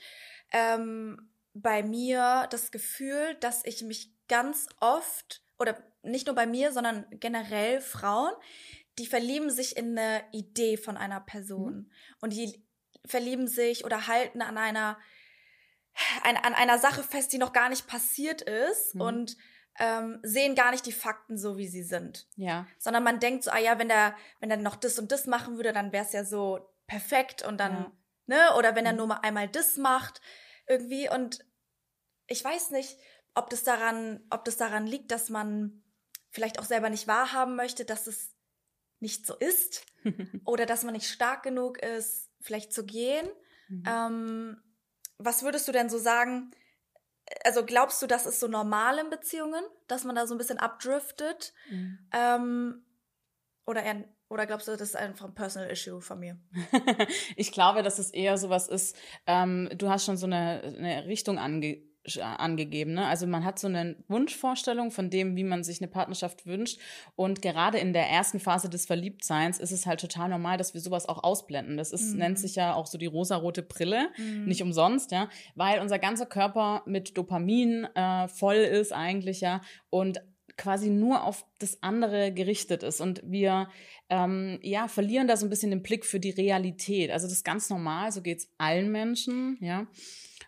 [0.52, 6.72] ähm, bei mir das Gefühl, dass ich mich ganz oft, oder nicht nur bei mir,
[6.72, 8.34] sondern generell Frauen,
[9.00, 11.76] die verlieben sich in eine Idee von einer Person.
[11.76, 11.92] Mhm.
[12.22, 12.64] Und die
[13.06, 14.98] verlieben sich oder halten an einer,
[16.24, 18.96] an, an einer Sache fest, die noch gar nicht passiert ist.
[18.96, 19.02] Mhm.
[19.02, 19.38] Und
[19.80, 22.28] ähm, sehen gar nicht die Fakten so, wie sie sind.
[22.36, 22.68] Ja.
[22.78, 25.58] Sondern man denkt so, ah ja, wenn der, wenn er noch das und das machen
[25.58, 27.92] würde, dann wäre es ja so perfekt und dann, ja.
[28.28, 28.56] ne?
[28.58, 29.00] Oder wenn er mhm.
[29.00, 30.22] nur mal einmal das macht,
[30.68, 31.10] irgendwie.
[31.10, 31.46] Und
[32.28, 32.98] ich weiß nicht,
[33.34, 35.84] ob das daran, ob das daran liegt, dass man
[36.30, 38.34] vielleicht auch selber nicht wahrhaben möchte, dass es
[39.00, 39.86] nicht so ist.
[40.46, 43.28] oder dass man nicht stark genug ist, vielleicht zu gehen.
[43.68, 43.84] Mhm.
[43.88, 44.62] Ähm,
[45.18, 46.52] was würdest du denn so sagen?
[47.44, 50.60] Also glaubst du, das ist so normal in Beziehungen, dass man da so ein bisschen
[50.60, 51.54] abdriftet?
[51.70, 52.00] Mhm.
[52.12, 52.86] Ähm,
[53.66, 56.40] oder eher, oder glaubst du, das ist einfach ein Personal Issue von mir?
[57.36, 61.40] ich glaube, dass es eher sowas ist, ähm, du hast schon so eine, eine Richtung
[61.40, 61.82] ange
[62.22, 62.94] angegeben.
[62.94, 63.06] Ne?
[63.06, 66.80] Also man hat so eine Wunschvorstellung von dem, wie man sich eine Partnerschaft wünscht.
[67.16, 70.82] Und gerade in der ersten Phase des Verliebtseins ist es halt total normal, dass wir
[70.82, 71.78] sowas auch ausblenden.
[71.78, 72.20] Das ist, mhm.
[72.20, 74.46] nennt sich ja auch so die rosarote Brille, mhm.
[74.46, 80.22] nicht umsonst, ja, weil unser ganzer Körper mit Dopamin äh, voll ist eigentlich, ja, und
[80.58, 83.70] quasi nur auf das andere gerichtet ist und wir
[84.10, 87.12] ähm, ja verlieren da so ein bisschen den Blick für die Realität.
[87.12, 89.88] Also das ist ganz normal, so geht's allen Menschen, ja.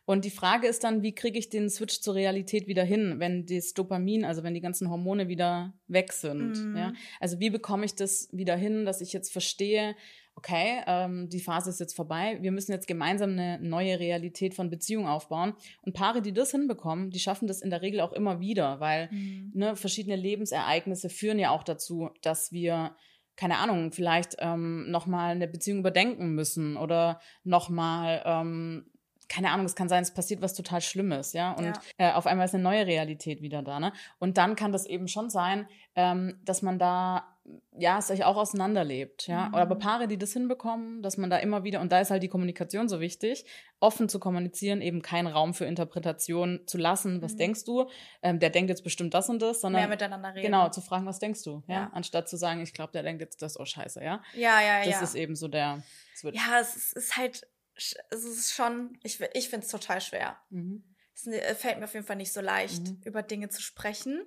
[0.07, 3.45] Und die Frage ist dann, wie kriege ich den Switch zur Realität wieder hin, wenn
[3.45, 6.55] das Dopamin, also wenn die ganzen Hormone wieder weg sind.
[6.55, 6.77] Mhm.
[6.77, 6.93] Ja?
[7.19, 9.97] Also wie bekomme ich das wieder hin, dass ich jetzt verstehe,
[10.35, 14.69] okay, ähm, die Phase ist jetzt vorbei, wir müssen jetzt gemeinsam eine neue Realität von
[14.69, 15.55] Beziehung aufbauen.
[15.81, 19.09] Und Paare, die das hinbekommen, die schaffen das in der Regel auch immer wieder, weil
[19.11, 19.51] mhm.
[19.53, 22.95] ne, verschiedene Lebensereignisse führen ja auch dazu, dass wir
[23.35, 28.87] keine Ahnung, vielleicht ähm, nochmal eine Beziehung überdenken müssen oder nochmal ähm,
[29.29, 31.73] keine Ahnung, es kann sein, es passiert was total Schlimmes, ja, und ja.
[31.97, 33.93] Äh, auf einmal ist eine neue Realität wieder da, ne?
[34.19, 37.37] Und dann kann das eben schon sein, ähm, dass man da
[37.77, 39.47] ja, es euch auch auseinanderlebt, ja.
[39.47, 39.55] Mhm.
[39.55, 42.27] Aber Paare, die das hinbekommen, dass man da immer wieder, und da ist halt die
[42.27, 43.45] Kommunikation so wichtig,
[43.79, 47.21] offen zu kommunizieren, eben keinen Raum für Interpretation zu lassen.
[47.21, 47.37] Was mhm.
[47.37, 47.89] denkst du?
[48.21, 49.81] Ähm, der denkt jetzt bestimmt das und das, sondern.
[49.81, 50.41] Mehr miteinander reden.
[50.41, 51.73] Genau, zu fragen, was denkst du, ja.
[51.73, 51.91] ja?
[51.93, 54.21] Anstatt zu sagen, ich glaube, der denkt jetzt das, oh Scheiße, ja.
[54.35, 54.99] Ja, ja, das ja.
[54.99, 55.83] Das ist eben so der
[56.15, 56.37] Switch.
[56.37, 60.37] Ja, es ist halt, es ist schon, ich, ich finde es total schwer.
[60.49, 60.83] Mhm.
[61.13, 63.01] Es äh, fällt mir auf jeden Fall nicht so leicht, mhm.
[63.05, 64.25] über Dinge zu sprechen,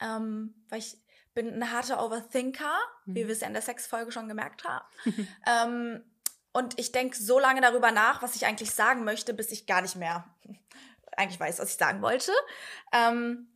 [0.00, 0.96] ähm, weil ich
[1.34, 3.14] bin ein harter Overthinker, mhm.
[3.14, 4.86] wie wir es ja in der Sexfolge schon gemerkt haben.
[5.46, 6.04] ähm,
[6.52, 9.82] und ich denke so lange darüber nach, was ich eigentlich sagen möchte, bis ich gar
[9.82, 10.24] nicht mehr
[11.16, 12.32] eigentlich weiß, was ich sagen wollte.
[12.92, 13.48] Ähm,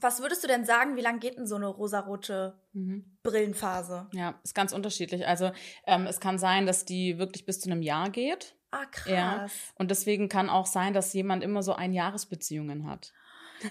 [0.00, 3.16] was würdest du denn sagen, wie lange geht denn so eine rosarote mhm.
[3.22, 4.08] Brillenphase?
[4.12, 5.26] Ja, ist ganz unterschiedlich.
[5.26, 5.52] Also
[5.86, 8.56] ähm, es kann sein, dass die wirklich bis zu einem Jahr geht.
[8.72, 9.12] Ah, krass.
[9.12, 9.46] Ja.
[9.76, 13.12] Und deswegen kann auch sein, dass jemand immer so Einjahresbeziehungen hat.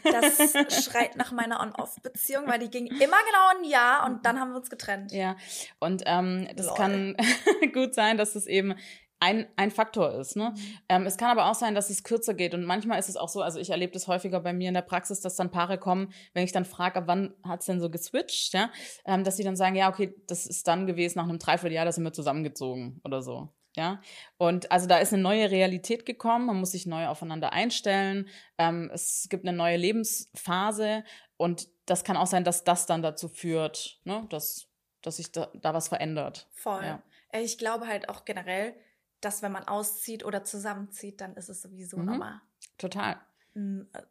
[0.04, 0.54] Das
[0.86, 4.58] schreit nach meiner On-Off-Beziehung, weil die ging immer genau ein Jahr und dann haben wir
[4.58, 5.12] uns getrennt.
[5.12, 5.36] Ja,
[5.80, 6.76] und ähm, das Lol.
[6.76, 7.18] kann
[7.74, 8.76] gut sein, dass es eben
[9.20, 10.36] ein, ein Faktor ist.
[10.36, 10.54] Ne?
[10.56, 10.78] Mhm.
[10.90, 12.54] Ähm, es kann aber auch sein, dass es kürzer geht.
[12.54, 14.82] Und manchmal ist es auch so, also ich erlebe das häufiger bei mir in der
[14.82, 18.54] Praxis, dass dann Paare kommen, wenn ich dann frage, ab wann hat's denn so geswitcht,
[18.54, 18.72] ja,
[19.06, 21.92] ähm, dass sie dann sagen, ja, okay, das ist dann gewesen nach einem Dreivierteljahr, da
[21.92, 23.54] sind wir zusammengezogen oder so.
[23.76, 24.02] Ja,
[24.38, 28.92] und also da ist eine neue Realität gekommen, man muss sich neu aufeinander einstellen, ähm,
[28.94, 31.06] es gibt eine neue Lebensphase
[31.38, 34.68] und das kann auch sein, dass das dann dazu führt, ne, dass,
[35.02, 36.50] dass sich da, da was verändert.
[36.52, 36.84] Voll.
[36.84, 37.02] Ja.
[37.32, 38.76] Ich glaube halt auch generell,
[39.22, 42.06] dass wenn man auszieht oder zusammenzieht, dann ist es sowieso mhm.
[42.06, 42.42] nochmal.
[42.78, 43.22] Total.
[43.56, 44.02] Ein äh,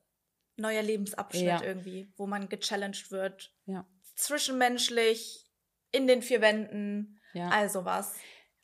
[0.57, 1.63] neuer Lebensabschnitt ja.
[1.63, 3.53] irgendwie, wo man gechallenged wird.
[3.67, 3.87] Ja.
[4.15, 5.47] Zwischenmenschlich,
[5.93, 7.49] in den vier Wänden, ja.
[7.49, 8.15] also was.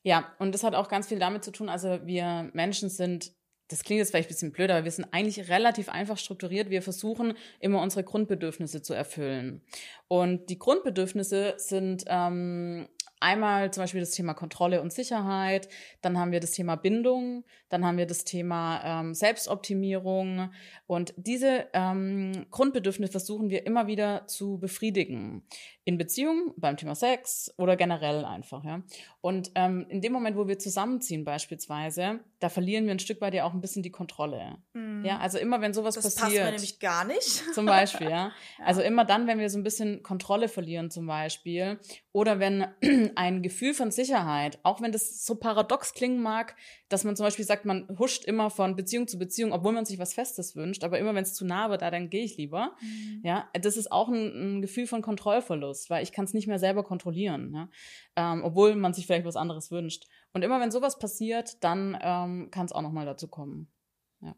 [0.07, 3.33] Ja, und das hat auch ganz viel damit zu tun, also wir Menschen sind
[3.69, 6.71] das klingt jetzt vielleicht ein bisschen blöd, aber wir sind eigentlich relativ einfach strukturiert.
[6.71, 9.61] Wir versuchen immer unsere Grundbedürfnisse zu erfüllen.
[10.07, 12.87] Und die Grundbedürfnisse sind ähm,
[13.19, 15.69] Einmal zum Beispiel das Thema Kontrolle und Sicherheit,
[16.03, 20.51] dann haben wir das Thema Bindung, dann haben wir das Thema ähm, Selbstoptimierung
[20.87, 25.47] und diese ähm, Grundbedürfnisse versuchen wir immer wieder zu befriedigen
[25.85, 28.83] in Beziehungen, beim Thema Sex oder generell einfach, ja.
[29.21, 33.35] Und ähm, in dem Moment, wo wir zusammenziehen beispielsweise, da verlieren wir ein Stück weit
[33.35, 34.59] ja auch ein bisschen die Kontrolle.
[34.73, 35.05] Mhm.
[35.05, 36.19] Ja, also immer wenn sowas das passiert.
[36.19, 37.43] Das passt mir nämlich gar nicht.
[37.55, 38.33] Zum Beispiel, ja?
[38.59, 38.65] ja.
[38.65, 41.79] Also immer dann, wenn wir so ein bisschen Kontrolle verlieren zum Beispiel
[42.13, 42.67] oder wenn
[43.15, 46.57] ein Gefühl von Sicherheit, auch wenn das so paradox klingen mag,
[46.89, 49.99] dass man zum Beispiel sagt, man huscht immer von Beziehung zu Beziehung, obwohl man sich
[49.99, 52.77] was Festes wünscht, aber immer wenn es zu nah wird, da dann gehe ich lieber.
[52.81, 53.21] Mhm.
[53.25, 56.59] Ja, das ist auch ein, ein Gefühl von Kontrollverlust weil ich kann es nicht mehr
[56.59, 57.69] selber kontrollieren, ja?
[58.17, 60.07] ähm, obwohl man sich vielleicht was anderes wünscht.
[60.33, 63.73] Und immer wenn sowas passiert, dann ähm, kann es auch nochmal dazu kommen.
[64.21, 64.35] Ja.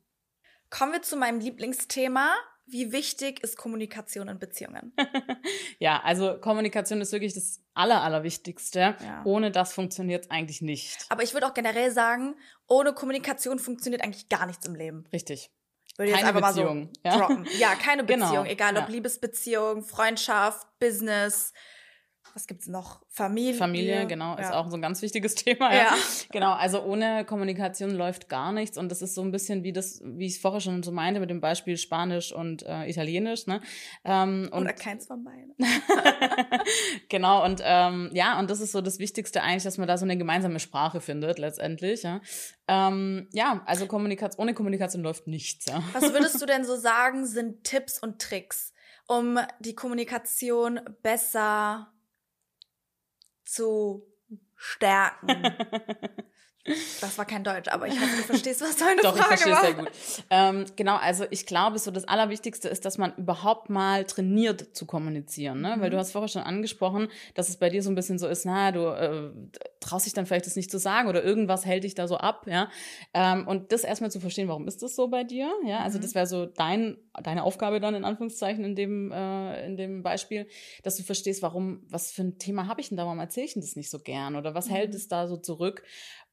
[0.70, 2.34] Kommen wir zu meinem Lieblingsthema.
[2.70, 4.92] Wie wichtig ist Kommunikation in Beziehungen?
[5.78, 8.96] ja, also Kommunikation ist wirklich das Aller, Allerwichtigste.
[9.00, 9.22] Ja.
[9.24, 11.06] Ohne das funktioniert es eigentlich nicht.
[11.08, 12.34] Aber ich würde auch generell sagen,
[12.66, 15.04] ohne Kommunikation funktioniert eigentlich gar nichts im Leben.
[15.12, 15.50] Richtig
[15.98, 17.18] würde jetzt einfach Beziehung, mal so ja.
[17.18, 17.48] droppen.
[17.58, 18.88] Ja, keine genau, Beziehung, genau, egal ob ja.
[18.88, 21.52] Liebesbeziehung, Freundschaft, Business,
[22.38, 23.00] was gibt's noch?
[23.08, 23.54] Familie.
[23.54, 24.42] Familie, genau, ja.
[24.42, 25.74] ist auch so ein ganz wichtiges Thema.
[25.74, 25.82] Ja.
[25.82, 25.94] ja.
[26.30, 30.00] Genau, also ohne Kommunikation läuft gar nichts und das ist so ein bisschen wie das,
[30.04, 33.48] wie ich es vorher schon so meinte mit dem Beispiel Spanisch und äh, Italienisch.
[33.48, 33.60] Ne?
[34.04, 35.52] Ähm, und Oder keins von beiden.
[37.08, 40.04] genau und ähm, ja und das ist so das Wichtigste eigentlich, dass man da so
[40.04, 42.04] eine gemeinsame Sprache findet letztendlich.
[42.04, 42.20] Ja,
[42.68, 45.66] ähm, ja also Kommunikation ohne Kommunikation läuft nichts.
[45.66, 45.82] Ja.
[45.92, 48.72] Was würdest du denn so sagen, sind Tipps und Tricks?
[49.08, 51.90] um die Kommunikation besser
[53.48, 54.06] zu
[54.56, 55.42] stärken.
[57.00, 59.52] Das war kein Deutsch, aber ich hoffe, du verstehst, was deine Doch, Frage ich verstehe
[59.52, 59.60] war.
[59.62, 59.90] sehr gut.
[60.30, 64.86] Ähm, genau, also ich glaube, so das Allerwichtigste ist, dass man überhaupt mal trainiert zu
[64.86, 65.76] kommunizieren, ne?
[65.76, 65.80] Mhm.
[65.80, 68.44] Weil du hast vorher schon angesprochen, dass es bei dir so ein bisschen so ist,
[68.44, 69.30] na, du äh,
[69.80, 72.46] traust dich dann vielleicht das nicht zu sagen oder irgendwas hält dich da so ab,
[72.46, 72.68] ja.
[73.14, 75.80] Ähm, und das erstmal zu verstehen, warum ist das so bei dir, ja?
[75.80, 76.02] Also mhm.
[76.02, 80.46] das wäre so dein deine Aufgabe dann in Anführungszeichen in dem äh, in dem Beispiel,
[80.82, 83.54] dass du verstehst, warum, was für ein Thema habe ich denn da, warum erzähle ich
[83.54, 84.74] denn das nicht so gern oder was mhm.
[84.74, 85.82] hält es da so zurück?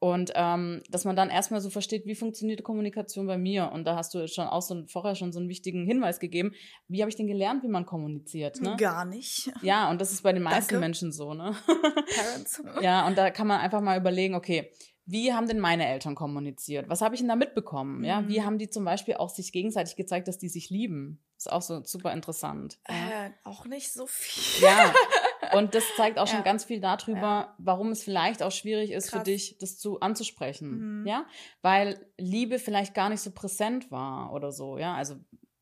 [0.06, 3.72] Und ähm, dass man dann erstmal so versteht, wie funktioniert Kommunikation bei mir.
[3.72, 6.52] Und da hast du schon auch so vorher schon so einen wichtigen Hinweis gegeben.
[6.88, 8.62] Wie habe ich denn gelernt, wie man kommuniziert?
[8.62, 8.76] Ne?
[8.78, 9.52] Gar nicht.
[9.64, 10.80] Ja, und das ist bei den meisten Danke.
[10.80, 11.56] Menschen so, ne?
[11.66, 12.62] Parents.
[12.84, 14.70] ja, und da kann man einfach mal überlegen, okay,
[15.08, 16.88] wie haben denn meine Eltern kommuniziert?
[16.88, 18.00] Was habe ich denn da mitbekommen?
[18.00, 18.04] Mhm.
[18.04, 18.46] Ja, wie mhm.
[18.46, 21.20] haben die zum Beispiel auch sich gegenseitig gezeigt, dass die sich lieben?
[21.46, 22.80] ist auch so super interessant.
[22.86, 24.64] Äh, auch nicht so viel.
[24.64, 24.94] Ja,
[25.54, 27.56] und das zeigt auch schon ganz viel darüber, ja.
[27.58, 29.20] warum es vielleicht auch schwierig ist Krass.
[29.20, 31.02] für dich, das zu anzusprechen.
[31.02, 31.08] Mhm.
[31.08, 31.26] Ja,
[31.62, 34.78] weil Liebe vielleicht gar nicht so präsent war oder so.
[34.78, 35.16] Ja, also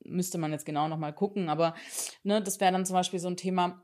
[0.04, 1.76] müsste man jetzt genau noch mal gucken, aber
[2.24, 3.84] ne, das wäre dann zum Beispiel so ein Thema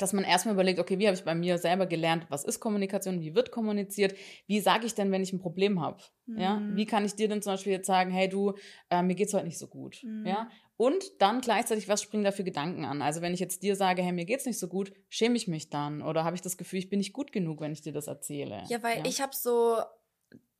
[0.00, 3.20] dass man erstmal überlegt, okay, wie habe ich bei mir selber gelernt, was ist Kommunikation,
[3.20, 4.14] wie wird kommuniziert,
[4.46, 6.38] wie sage ich denn, wenn ich ein Problem habe, mhm.
[6.38, 8.54] ja, wie kann ich dir denn zum Beispiel jetzt sagen, hey du,
[8.88, 10.26] äh, mir geht's heute nicht so gut, mhm.
[10.26, 10.48] ja,
[10.80, 13.02] und dann gleichzeitig, was springen da für Gedanken an?
[13.02, 15.68] Also wenn ich jetzt dir sage, hey, mir geht's nicht so gut, schäme ich mich
[15.68, 18.06] dann oder habe ich das Gefühl, ich bin nicht gut genug, wenn ich dir das
[18.06, 18.62] erzähle?
[18.66, 19.04] Ja, weil ja?
[19.04, 19.76] ich habe so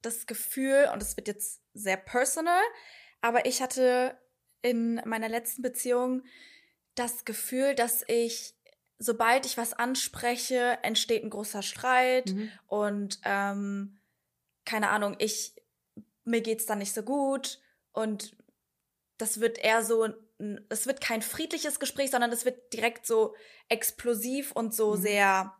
[0.02, 2.60] das Gefühl, und es wird jetzt sehr personal,
[3.22, 4.14] aber ich hatte
[4.60, 6.22] in meiner letzten Beziehung
[6.94, 8.54] das Gefühl, dass ich
[8.98, 12.52] sobald ich was anspreche, entsteht ein großer Streit mhm.
[12.66, 13.96] und ähm,
[14.66, 15.54] keine Ahnung, ich
[16.24, 17.58] mir geht's dann nicht so gut
[17.92, 18.36] und
[19.20, 20.08] das wird eher so,
[20.68, 23.34] es wird kein friedliches Gespräch, sondern es wird direkt so
[23.68, 25.00] explosiv und so mhm.
[25.00, 25.56] sehr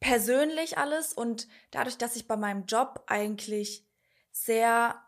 [0.00, 3.86] persönlich alles und dadurch, dass ich bei meinem Job eigentlich
[4.30, 5.00] sehr,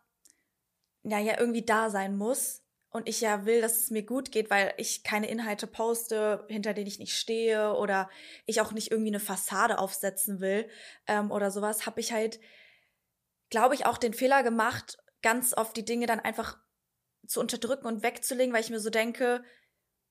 [1.03, 4.73] naja, irgendwie da sein muss, und ich ja will, dass es mir gut geht, weil
[4.77, 8.09] ich keine Inhalte poste, hinter denen ich nicht stehe oder
[8.47, 10.69] ich auch nicht irgendwie eine Fassade aufsetzen will
[11.09, 12.39] ähm, oder sowas, habe ich halt,
[13.51, 16.57] glaube ich, auch den Fehler gemacht, ganz oft die Dinge dann einfach
[17.27, 19.43] zu unterdrücken und wegzulegen, weil ich mir so denke,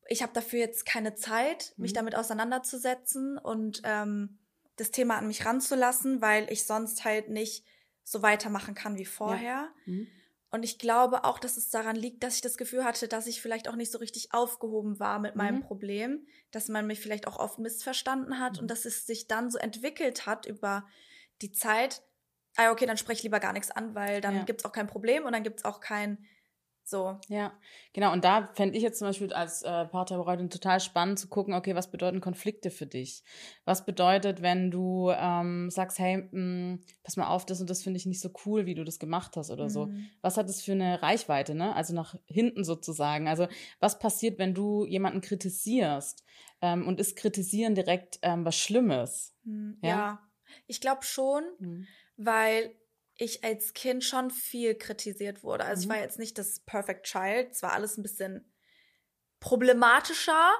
[0.07, 1.95] ich habe dafür jetzt keine Zeit, mich mhm.
[1.95, 4.39] damit auseinanderzusetzen und ähm,
[4.75, 7.65] das Thema an mich ranzulassen, weil ich sonst halt nicht
[8.03, 9.43] so weitermachen kann wie vorher.
[9.45, 9.73] Ja.
[9.85, 10.07] Mhm.
[10.53, 13.41] Und ich glaube auch, dass es daran liegt, dass ich das Gefühl hatte, dass ich
[13.41, 15.63] vielleicht auch nicht so richtig aufgehoben war mit meinem mhm.
[15.63, 18.59] Problem, dass man mich vielleicht auch oft missverstanden hat mhm.
[18.59, 20.85] und dass es sich dann so entwickelt hat über
[21.41, 22.03] die Zeit.
[22.55, 24.43] Ah, okay, dann spreche ich lieber gar nichts an, weil dann ja.
[24.43, 26.23] gibt es auch kein Problem und dann gibt es auch kein
[26.83, 27.17] so.
[27.27, 27.53] Ja,
[27.93, 28.11] genau.
[28.13, 31.75] Und da fände ich jetzt zum Beispiel als äh, Paartherapeutin total spannend zu gucken, okay,
[31.75, 33.23] was bedeuten Konflikte für dich?
[33.65, 37.83] Was bedeutet, wenn du ähm, sagst, hey, mh, hm, pass mal auf, das und das
[37.83, 39.69] finde ich nicht so cool, wie du das gemacht hast oder mhm.
[39.69, 39.89] so.
[40.21, 41.75] Was hat das für eine Reichweite, ne?
[41.75, 43.27] Also nach hinten sozusagen.
[43.27, 43.47] Also
[43.79, 46.23] was passiert, wenn du jemanden kritisierst?
[46.61, 49.35] Ähm, und ist Kritisieren direkt ähm, was Schlimmes?
[49.43, 49.77] Mhm.
[49.81, 49.89] Ja?
[49.89, 50.19] ja?
[50.67, 51.87] ich glaube schon, mhm.
[52.17, 52.75] weil
[53.23, 55.65] ich als Kind schon viel kritisiert wurde.
[55.65, 55.83] Also mhm.
[55.83, 57.51] ich war jetzt nicht das Perfect Child.
[57.51, 58.51] Es war alles ein bisschen
[59.39, 60.51] problematischer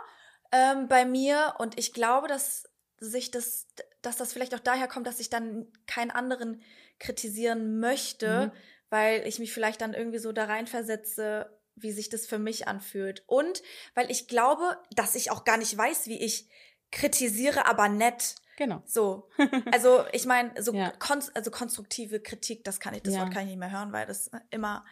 [0.51, 1.55] ähm, bei mir.
[1.57, 3.67] Und ich glaube, dass sich das,
[4.01, 6.61] dass das vielleicht auch daher kommt, dass ich dann keinen anderen
[6.99, 8.51] kritisieren möchte, mhm.
[8.89, 13.23] weil ich mich vielleicht dann irgendwie so da reinversetze, wie sich das für mich anfühlt.
[13.27, 13.63] Und
[13.95, 16.49] weil ich glaube, dass ich auch gar nicht weiß, wie ich
[16.91, 18.35] kritisiere, aber nett.
[18.57, 18.83] Genau.
[18.85, 19.29] So.
[19.71, 20.91] Also ich meine, so ja.
[20.91, 23.21] kon also konstruktive Kritik, das kann ich, das ja.
[23.21, 24.85] Wort kann ich nicht mehr hören, weil das immer,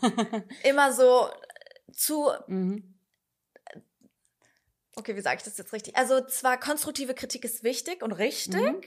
[0.64, 1.28] immer so
[1.92, 2.30] zu.
[2.46, 2.94] Mhm.
[4.94, 5.96] Okay, wie sage ich das jetzt richtig?
[5.96, 8.80] Also zwar konstruktive Kritik ist wichtig und richtig, mhm.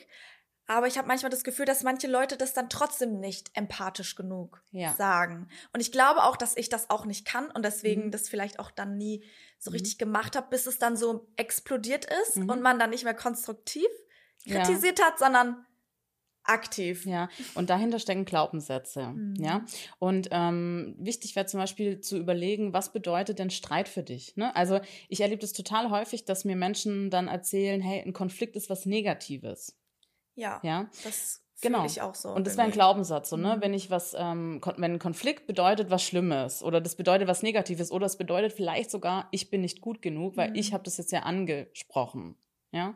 [0.65, 4.63] aber ich habe manchmal das Gefühl, dass manche Leute das dann trotzdem nicht empathisch genug
[4.71, 4.93] ja.
[4.95, 5.49] sagen.
[5.71, 8.11] Und ich glaube auch, dass ich das auch nicht kann und deswegen mhm.
[8.11, 9.23] das vielleicht auch dann nie
[9.59, 9.75] so mhm.
[9.75, 12.49] richtig gemacht habe, bis es dann so explodiert ist mhm.
[12.49, 13.87] und man dann nicht mehr konstruktiv
[14.45, 15.05] kritisiert ja.
[15.05, 15.65] hat, sondern
[16.43, 17.05] aktiv.
[17.05, 19.07] Ja, und dahinter stecken Glaubenssätze.
[19.07, 19.35] Mhm.
[19.37, 19.65] Ja,
[19.99, 24.35] und ähm, wichtig wäre zum Beispiel zu überlegen, was bedeutet denn Streit für dich?
[24.35, 24.55] Ne?
[24.55, 28.69] Also ich erlebe das total häufig, dass mir Menschen dann erzählen, hey, ein Konflikt ist
[28.69, 29.77] was Negatives.
[30.35, 30.59] Ja.
[30.63, 30.89] Ja.
[31.03, 31.85] Das Genau.
[31.85, 32.29] Ich auch so.
[32.29, 33.57] Und das wäre ein Glaubenssatz, so, ne?
[33.57, 33.61] Mhm.
[33.61, 37.91] Wenn ich was, ähm, wenn ein Konflikt bedeutet was Schlimmes oder das bedeutet was Negatives
[37.91, 40.55] oder es bedeutet vielleicht sogar, ich bin nicht gut genug, weil mhm.
[40.55, 42.35] ich habe das jetzt ja angesprochen.
[42.71, 42.95] Ja.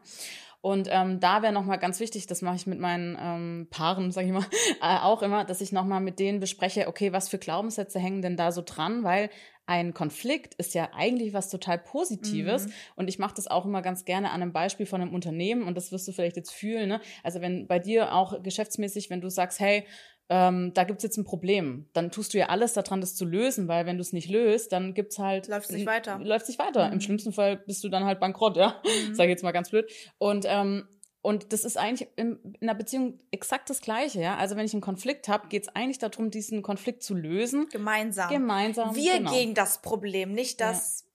[0.63, 4.27] Und ähm, da wäre nochmal ganz wichtig, das mache ich mit meinen ähm, Paaren, sage
[4.27, 4.45] ich mal,
[4.81, 8.37] äh, auch immer, dass ich nochmal mit denen bespreche, okay, was für Glaubenssätze hängen denn
[8.37, 9.29] da so dran, weil
[9.65, 12.67] ein Konflikt ist ja eigentlich was total Positives.
[12.67, 12.73] Mhm.
[12.95, 15.75] Und ich mache das auch immer ganz gerne an einem Beispiel von einem Unternehmen und
[15.75, 16.87] das wirst du vielleicht jetzt fühlen.
[16.87, 17.01] Ne?
[17.23, 19.85] Also wenn bei dir auch geschäftsmäßig, wenn du sagst, hey,
[20.29, 23.67] ähm, da gibt's jetzt ein Problem, dann tust du ja alles daran, das zu lösen,
[23.67, 26.19] weil wenn du es nicht löst, dann gibt's halt läuft nicht weiter.
[26.19, 26.87] Läuft nicht weiter.
[26.87, 26.93] Mhm.
[26.93, 29.15] Im schlimmsten Fall bist du dann halt bankrott, ja, mhm.
[29.15, 29.91] sage ich jetzt mal ganz blöd.
[30.17, 30.87] Und ähm,
[31.23, 34.35] und das ist eigentlich in, in einer Beziehung exakt das Gleiche, ja.
[34.35, 37.69] Also wenn ich einen Konflikt habe, geht es eigentlich darum, diesen Konflikt zu lösen.
[37.69, 38.29] Gemeinsam.
[38.29, 38.93] Gemeinsam.
[38.93, 39.31] Wir genau.
[39.31, 41.05] gegen das Problem, nicht das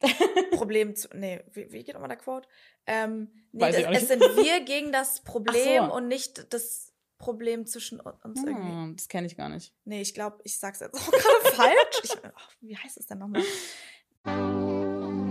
[0.00, 0.08] ja.
[0.52, 1.08] Problem zu.
[1.12, 2.48] Nee, wie, wie geht nochmal der Quote?
[2.86, 3.88] Ähm, nee, nicht.
[3.90, 5.94] es sind wir gegen das Problem so.
[5.94, 6.85] und nicht das
[7.18, 8.96] Problem zwischen uns hm, irgendwie.
[8.96, 9.72] Das kenne ich gar nicht.
[9.84, 12.00] Nee, ich glaube, ich sag's jetzt auch gerade falsch.
[12.02, 13.42] Ich, ach, wie heißt es denn nochmal?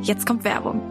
[0.02, 0.82] Jetzt kommt Werbung.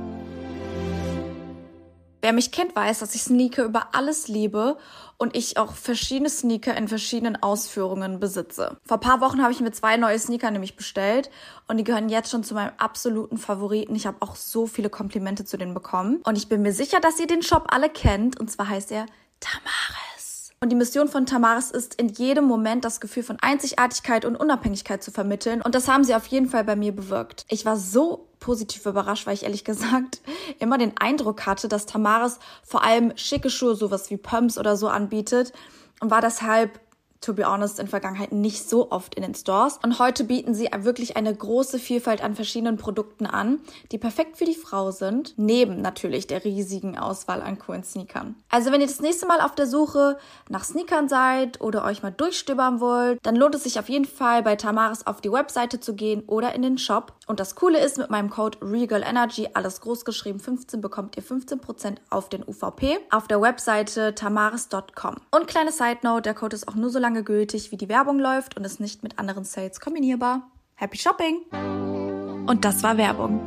[2.24, 4.78] Wer mich kennt, weiß, dass ich Sneaker über alles liebe
[5.18, 8.78] und ich auch verschiedene Sneaker in verschiedenen Ausführungen besitze.
[8.86, 11.30] Vor paar Wochen habe ich mir zwei neue Sneaker nämlich bestellt
[11.68, 13.94] und die gehören jetzt schon zu meinem absoluten Favoriten.
[13.94, 17.20] Ich habe auch so viele Komplimente zu denen bekommen und ich bin mir sicher, dass
[17.20, 19.04] ihr den Shop alle kennt und zwar heißt er
[19.40, 20.03] Tamaris.
[20.64, 25.02] Und die Mission von Tamaris ist, in jedem Moment das Gefühl von Einzigartigkeit und Unabhängigkeit
[25.02, 25.60] zu vermitteln.
[25.60, 27.44] Und das haben sie auf jeden Fall bei mir bewirkt.
[27.50, 30.22] Ich war so positiv überrascht, weil ich ehrlich gesagt
[30.60, 34.88] immer den Eindruck hatte, dass Tamaris vor allem schicke Schuhe, sowas wie Pumps oder so
[34.88, 35.52] anbietet
[36.00, 36.80] und war deshalb
[37.24, 39.78] to be honest, in Vergangenheit nicht so oft in den Stores.
[39.82, 43.60] Und heute bieten sie wirklich eine große Vielfalt an verschiedenen Produkten an,
[43.92, 48.34] die perfekt für die Frau sind, neben natürlich der riesigen Auswahl an coolen Sneakern.
[48.50, 52.10] Also wenn ihr das nächste Mal auf der Suche nach Sneakern seid oder euch mal
[52.10, 55.94] durchstöbern wollt, dann lohnt es sich auf jeden Fall bei Tamaris auf die Webseite zu
[55.94, 57.14] gehen oder in den Shop.
[57.26, 61.96] Und das Coole ist, mit meinem Code RegalEnergy, alles groß geschrieben 15, bekommt ihr 15%
[62.10, 65.16] auf den UVP auf der Webseite tamaris.com.
[65.30, 67.88] Und kleine Side Note, der Code ist auch nur so lange lange gültig, wie die
[67.88, 70.50] Werbung läuft und ist nicht mit anderen Sales kombinierbar.
[70.74, 71.44] Happy Shopping!
[72.48, 73.40] Und das war Werbung.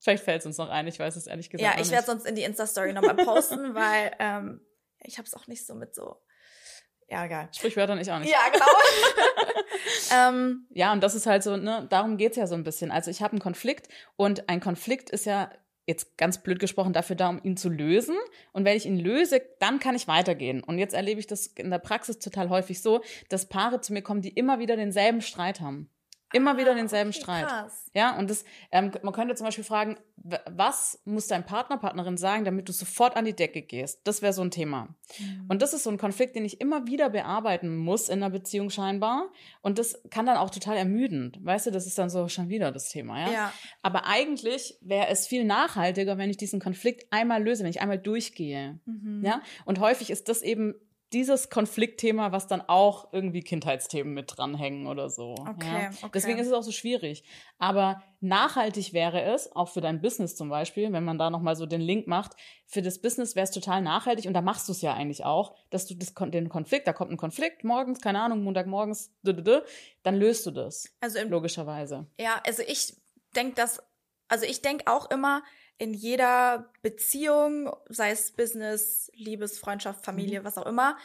[0.00, 1.74] Vielleicht fällt es uns noch ein, ich weiß es ehrlich gesagt.
[1.74, 4.60] Ja, ich werde sonst in die Insta-Story nochmal posten, weil ähm,
[5.00, 6.16] ich habe es auch nicht so mit so.
[7.08, 7.48] Ja, egal.
[7.52, 8.30] Sprichwörter ich auch nicht.
[8.30, 8.66] Ja, genau.
[10.12, 12.92] ähm, ja, und das ist halt so, ne, darum geht's ja so ein bisschen.
[12.92, 15.50] Also ich habe einen Konflikt und ein Konflikt ist ja
[15.86, 18.16] jetzt ganz blöd gesprochen, dafür da, um ihn zu lösen.
[18.52, 20.62] Und wenn ich ihn löse, dann kann ich weitergehen.
[20.62, 24.02] Und jetzt erlebe ich das in der Praxis total häufig so, dass Paare zu mir
[24.02, 25.90] kommen, die immer wieder denselben Streit haben.
[26.32, 27.46] Immer wieder denselben okay, Streit.
[27.46, 27.90] Krass.
[27.94, 32.44] Ja, und das, ähm, man könnte zum Beispiel fragen, was muss dein Partner, Partnerin sagen,
[32.44, 34.00] damit du sofort an die Decke gehst?
[34.04, 34.94] Das wäre so ein Thema.
[35.18, 35.46] Mhm.
[35.48, 38.70] Und das ist so ein Konflikt, den ich immer wieder bearbeiten muss in einer Beziehung
[38.70, 39.30] scheinbar.
[39.60, 41.44] Und das kann dann auch total ermüdend.
[41.44, 43.32] Weißt du, das ist dann so schon wieder das Thema, ja?
[43.32, 43.52] ja.
[43.82, 47.98] Aber eigentlich wäre es viel nachhaltiger, wenn ich diesen Konflikt einmal löse, wenn ich einmal
[47.98, 48.80] durchgehe.
[48.86, 49.22] Mhm.
[49.24, 49.42] Ja?
[49.64, 50.74] Und häufig ist das eben
[51.12, 55.34] dieses Konfliktthema, was dann auch irgendwie Kindheitsthemen mit dranhängen oder so.
[55.48, 55.90] Okay, ja.
[56.02, 56.10] okay.
[56.14, 57.24] Deswegen ist es auch so schwierig.
[57.58, 61.66] Aber nachhaltig wäre es, auch für dein Business zum Beispiel, wenn man da nochmal so
[61.66, 62.32] den Link macht,
[62.66, 65.54] für das Business wäre es total nachhaltig und da machst du es ja eigentlich auch,
[65.70, 70.46] dass du das, den Konflikt, da kommt ein Konflikt morgens, keine Ahnung, Montagmorgens, dann löst
[70.46, 70.94] du das.
[71.00, 72.06] Also im, logischerweise.
[72.18, 72.96] Ja, also ich
[73.36, 73.82] denke das,
[74.28, 75.42] also ich denke auch immer,
[75.78, 80.44] in jeder Beziehung, sei es Business, Liebes, Freundschaft, Familie, mhm.
[80.44, 80.96] was auch immer,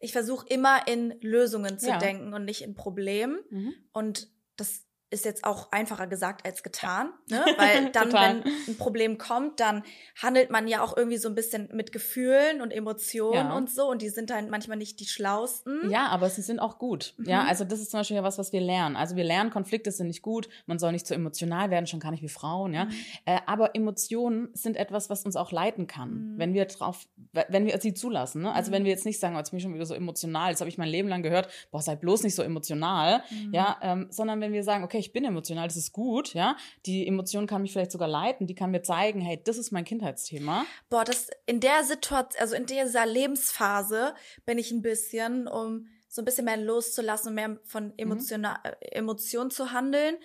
[0.00, 1.98] ich versuche immer in Lösungen zu ja.
[1.98, 3.40] denken und nicht in Problemen.
[3.50, 3.74] Mhm.
[3.92, 4.83] Und das
[5.14, 7.44] ist jetzt auch einfacher gesagt als getan, ne?
[7.56, 9.84] weil dann, wenn ein Problem kommt, dann
[10.20, 13.56] handelt man ja auch irgendwie so ein bisschen mit Gefühlen und Emotionen ja.
[13.56, 15.88] und so und die sind dann manchmal nicht die schlausten.
[15.88, 17.14] Ja, aber sie sind auch gut.
[17.16, 17.28] Mhm.
[17.28, 18.96] Ja, also das ist zum Beispiel ja was, was wir lernen.
[18.96, 22.10] Also wir lernen, Konflikte sind nicht gut, man soll nicht zu emotional werden, schon gar
[22.10, 22.86] nicht wie Frauen, ja.
[22.86, 22.90] Mhm.
[23.24, 26.38] Äh, aber Emotionen sind etwas, was uns auch leiten kann, mhm.
[26.38, 27.06] wenn wir drauf,
[27.48, 28.42] wenn wir sie zulassen.
[28.42, 28.52] Ne?
[28.52, 28.86] Also wenn mhm.
[28.86, 30.78] wir jetzt nicht sagen, oh, jetzt bin ich schon wieder so emotional, das habe ich
[30.78, 33.54] mein Leben lang gehört, boah, sei bloß nicht so emotional, mhm.
[33.54, 36.56] ja, ähm, sondern wenn wir sagen, okay, ich bin emotional, das ist gut, ja.
[36.86, 39.84] Die Emotion kann mich vielleicht sogar leiten, die kann mir zeigen, hey, das ist mein
[39.84, 40.64] Kindheitsthema.
[40.88, 44.14] Boah, das in der Situation, also in dieser Lebensphase
[44.46, 48.70] bin ich ein bisschen, um so ein bisschen mehr loszulassen und mehr von emotional, mhm.
[48.80, 50.16] Äh, Emotionen zu handeln,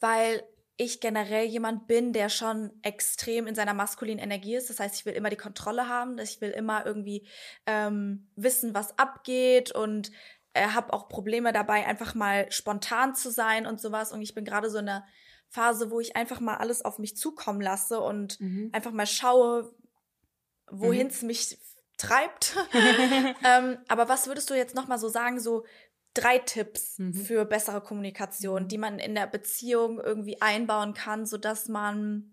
[0.00, 0.42] weil
[0.76, 4.70] ich generell jemand bin, der schon extrem in seiner maskulinen Energie ist.
[4.70, 7.28] Das heißt, ich will immer die Kontrolle haben, ich will immer irgendwie
[7.66, 10.10] ähm, wissen, was abgeht und
[10.52, 14.12] äh, habe auch Probleme dabei, einfach mal spontan zu sein und sowas.
[14.12, 15.06] Und ich bin gerade so in einer
[15.48, 18.70] Phase, wo ich einfach mal alles auf mich zukommen lasse und mhm.
[18.72, 19.74] einfach mal schaue,
[20.70, 21.28] wohin es mhm.
[21.28, 21.58] mich
[21.98, 22.56] treibt.
[23.44, 25.64] ähm, aber was würdest du jetzt noch mal so sagen, so
[26.14, 27.14] drei Tipps mhm.
[27.14, 28.68] für bessere Kommunikation, mhm.
[28.68, 32.32] die man in der Beziehung irgendwie einbauen kann, so dass man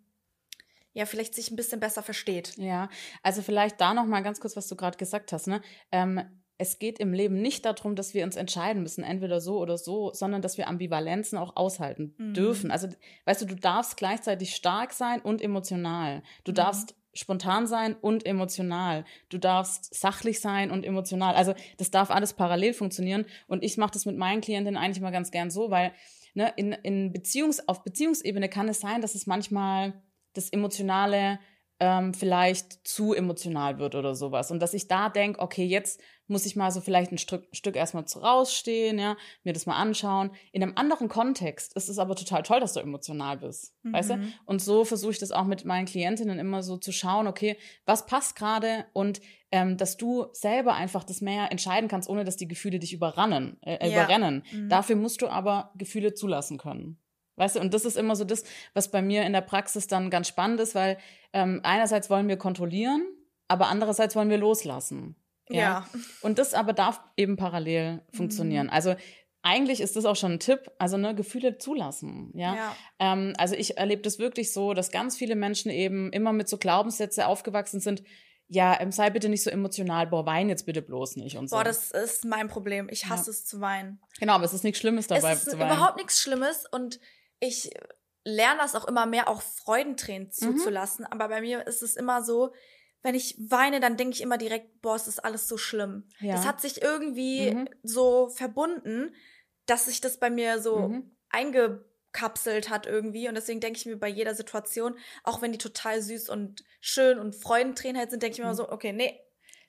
[0.93, 2.57] ja vielleicht sich ein bisschen besser versteht.
[2.57, 2.89] Ja,
[3.21, 5.47] also vielleicht da noch mal ganz kurz, was du gerade gesagt hast.
[5.47, 5.61] Ne?
[5.91, 9.77] Ähm, es geht im Leben nicht darum, dass wir uns entscheiden müssen, entweder so oder
[9.77, 12.33] so, sondern dass wir Ambivalenzen auch aushalten mhm.
[12.33, 12.71] dürfen.
[12.71, 12.87] Also,
[13.25, 16.23] weißt du, du darfst gleichzeitig stark sein und emotional.
[16.43, 16.55] Du mhm.
[16.55, 19.05] darfst spontan sein und emotional.
[19.29, 21.35] Du darfst sachlich sein und emotional.
[21.35, 23.25] Also, das darf alles parallel funktionieren.
[23.47, 25.93] Und ich mache das mit meinen Klientinnen eigentlich immer ganz gern so, weil
[26.33, 29.93] ne, in, in Beziehungs-, auf Beziehungsebene kann es sein, dass es manchmal
[30.33, 31.39] das Emotionale
[31.79, 34.51] ähm, vielleicht zu emotional wird oder sowas.
[34.51, 37.75] Und dass ich da denke, okay, jetzt muss ich mal so vielleicht ein Stück, Stück
[37.75, 40.31] erstmal rausstehen, ja, mir das mal anschauen.
[40.51, 43.93] In einem anderen Kontext ist es aber total toll, dass du emotional bist, mhm.
[43.93, 44.17] weißt du?
[44.17, 44.33] Mhm.
[44.45, 48.05] Und so versuche ich das auch mit meinen Klientinnen immer so zu schauen, okay, was
[48.05, 52.47] passt gerade und ähm, dass du selber einfach das mehr entscheiden kannst, ohne dass die
[52.47, 54.03] Gefühle dich überrannen, äh, ja.
[54.03, 54.43] überrennen.
[54.51, 54.69] Mhm.
[54.69, 56.99] Dafür musst du aber Gefühle zulassen können.
[57.37, 60.09] Weißt du, und das ist immer so das, was bei mir in der Praxis dann
[60.09, 60.97] ganz spannend ist, weil
[61.33, 63.05] ähm, einerseits wollen wir kontrollieren,
[63.47, 65.15] aber andererseits wollen wir loslassen.
[65.49, 65.59] Ja.
[65.59, 65.87] ja.
[66.21, 68.67] Und das aber darf eben parallel funktionieren.
[68.67, 68.73] Mhm.
[68.73, 68.95] Also
[69.41, 72.31] eigentlich ist das auch schon ein Tipp, also ne, Gefühle zulassen.
[72.33, 72.55] Ja.
[72.55, 72.75] ja.
[72.99, 76.57] Ähm, also ich erlebe das wirklich so, dass ganz viele Menschen eben immer mit so
[76.57, 78.03] Glaubenssätze aufgewachsen sind.
[78.49, 81.55] Ja, ähm, sei bitte nicht so emotional, boah, wein jetzt bitte bloß nicht und so.
[81.55, 82.87] Boah, das ist mein Problem.
[82.89, 83.31] Ich hasse ja.
[83.31, 84.01] es zu weinen.
[84.19, 85.71] Genau, aber es ist nichts Schlimmes dabei es ist zu weinen.
[85.71, 86.99] überhaupt nichts Schlimmes und
[87.39, 87.71] ich
[88.23, 90.31] lerne das auch immer mehr, auch Freudentränen mhm.
[90.31, 91.05] zuzulassen.
[91.05, 91.11] Mhm.
[91.11, 92.53] Aber bei mir ist es immer so,
[93.03, 96.09] wenn ich weine, dann denke ich immer direkt, boah, es ist alles so schlimm.
[96.19, 96.35] Ja.
[96.35, 97.69] Das hat sich irgendwie mhm.
[97.83, 99.13] so verbunden,
[99.65, 101.15] dass sich das bei mir so mhm.
[101.29, 103.27] eingekapselt hat irgendwie.
[103.29, 107.19] Und deswegen denke ich mir bei jeder Situation, auch wenn die total süß und schön
[107.19, 108.57] und Freudentränen halt sind, denke ich mir immer mhm.
[108.57, 109.19] so, okay, nee,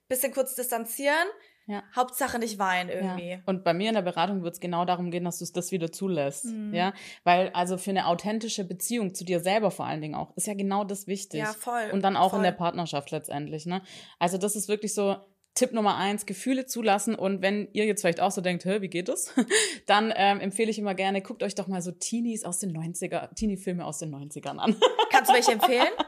[0.09, 1.29] bisschen kurz distanzieren,
[1.69, 1.83] ja.
[1.95, 3.31] Hauptsache nicht weinen irgendwie.
[3.31, 3.39] Ja.
[3.47, 5.71] Und bei mir in der Beratung wird es genau darum gehen, dass du es das
[5.71, 6.47] wieder zulässt.
[6.47, 6.75] Mhm.
[6.75, 6.95] Ja.
[7.25, 10.55] Weil also für eine authentische Beziehung zu dir selber vor allen Dingen auch, ist ja
[10.55, 11.41] genau das wichtig.
[11.41, 11.91] Ja, voll.
[11.93, 12.39] Und dann auch voll.
[12.39, 13.67] in der Partnerschaft letztendlich.
[13.67, 13.83] Ne?
[14.19, 15.17] Also das ist wirklich so,
[15.59, 17.17] Tipp Nummer eins, Gefühle zulassen.
[17.17, 19.35] Und wenn ihr jetzt vielleicht auch so denkt, wie geht das?
[19.87, 23.35] Dann ähm, empfehle ich immer gerne, guckt euch doch mal so Teenies aus den 90er,
[23.35, 24.77] Teenie-Filme aus den 90ern an.
[25.11, 25.89] Kannst du welche empfehlen?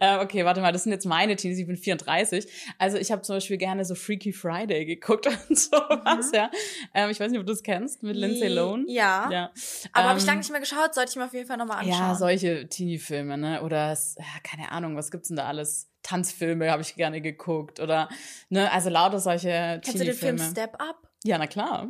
[0.00, 2.46] äh, okay, warte mal, das sind jetzt meine Teenies, ich bin 34.
[2.78, 6.34] Also ich habe zum Beispiel gerne so Freaky Friday geguckt und sowas, mhm.
[6.34, 6.50] ja.
[6.94, 8.84] Ähm, ich weiß nicht, ob du das kennst, mit Lindsay Lohan.
[8.88, 9.30] Ja.
[9.30, 9.50] ja.
[9.92, 11.78] Aber ähm, habe ich lange nicht mehr geschaut, sollte ich mir auf jeden Fall nochmal
[11.78, 11.92] anschauen.
[11.92, 13.62] Ja, solche Teenie-Filme, ne?
[13.62, 15.88] Oder, ja, keine Ahnung, was gibt's denn da alles?
[16.02, 18.08] Tanzfilme habe ich gerne geguckt oder
[18.48, 21.08] ne, also lauter solche Kennst du den Film Step Up?
[21.24, 21.88] Ja, na klar.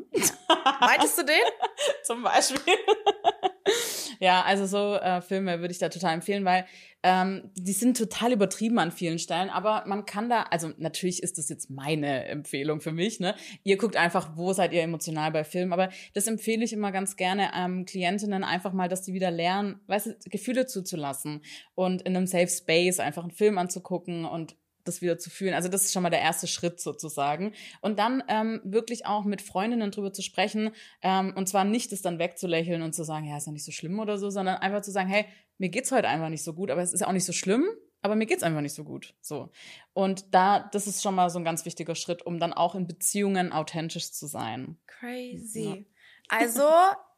[0.81, 1.41] Meintest du den?
[2.05, 2.61] Zum Beispiel.
[4.21, 6.67] ja, also so äh, Filme würde ich da total empfehlen, weil
[7.05, 11.37] ähm, die sind total übertrieben an vielen Stellen, aber man kann da, also natürlich ist
[11.37, 13.35] das jetzt meine Empfehlung für mich, ne?
[13.65, 17.17] Ihr guckt einfach, wo seid ihr emotional bei Filmen, aber das empfehle ich immer ganz
[17.17, 21.43] gerne ähm, Klientinnen einfach mal, dass die wieder lernen, weißt du, Gefühle zuzulassen
[21.75, 24.55] und in einem Safe Space einfach einen Film anzugucken und
[24.85, 25.55] das wieder zu fühlen.
[25.55, 27.53] Also das ist schon mal der erste Schritt sozusagen.
[27.81, 30.71] Und dann ähm, wirklich auch mit Freundinnen drüber zu sprechen
[31.03, 33.73] ähm, und zwar nicht das dann wegzulächeln und zu sagen, ja, ist ja nicht so
[33.73, 35.27] schlimm oder so, sondern einfach zu sagen, hey,
[35.59, 37.65] mir geht's heute einfach nicht so gut, aber es ist ja auch nicht so schlimm,
[38.03, 39.15] aber mir geht's einfach nicht so gut.
[39.21, 39.51] So.
[39.93, 42.87] Und da, das ist schon mal so ein ganz wichtiger Schritt, um dann auch in
[42.87, 44.77] Beziehungen authentisch zu sein.
[44.87, 45.87] Crazy.
[46.31, 46.39] Ja.
[46.39, 46.69] Also,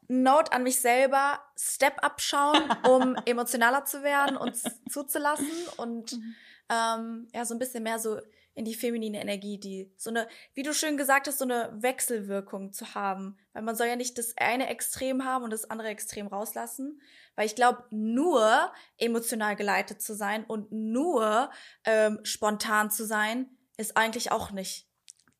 [0.07, 4.55] Note an mich selber, Step abschauen, um emotionaler zu werden und
[4.89, 6.35] zuzulassen und mhm
[6.69, 8.19] ähm, ja, so ein bisschen mehr so
[8.55, 12.71] in die feminine Energie, die so eine, wie du schön gesagt hast, so eine Wechselwirkung
[12.71, 13.37] zu haben.
[13.51, 17.01] Weil man soll ja nicht das eine Extrem haben und das andere Extrem rauslassen.
[17.35, 21.49] Weil ich glaube, nur emotional geleitet zu sein und nur
[21.83, 24.87] ähm, spontan zu sein, ist eigentlich auch nicht.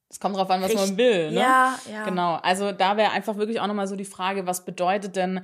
[0.09, 0.89] Es kommt drauf an, was Richtig.
[0.89, 1.39] man will, ne?
[1.39, 2.03] Ja, ja.
[2.03, 2.35] Genau.
[2.35, 5.43] Also da wäre einfach wirklich auch nochmal so die Frage, was bedeutet denn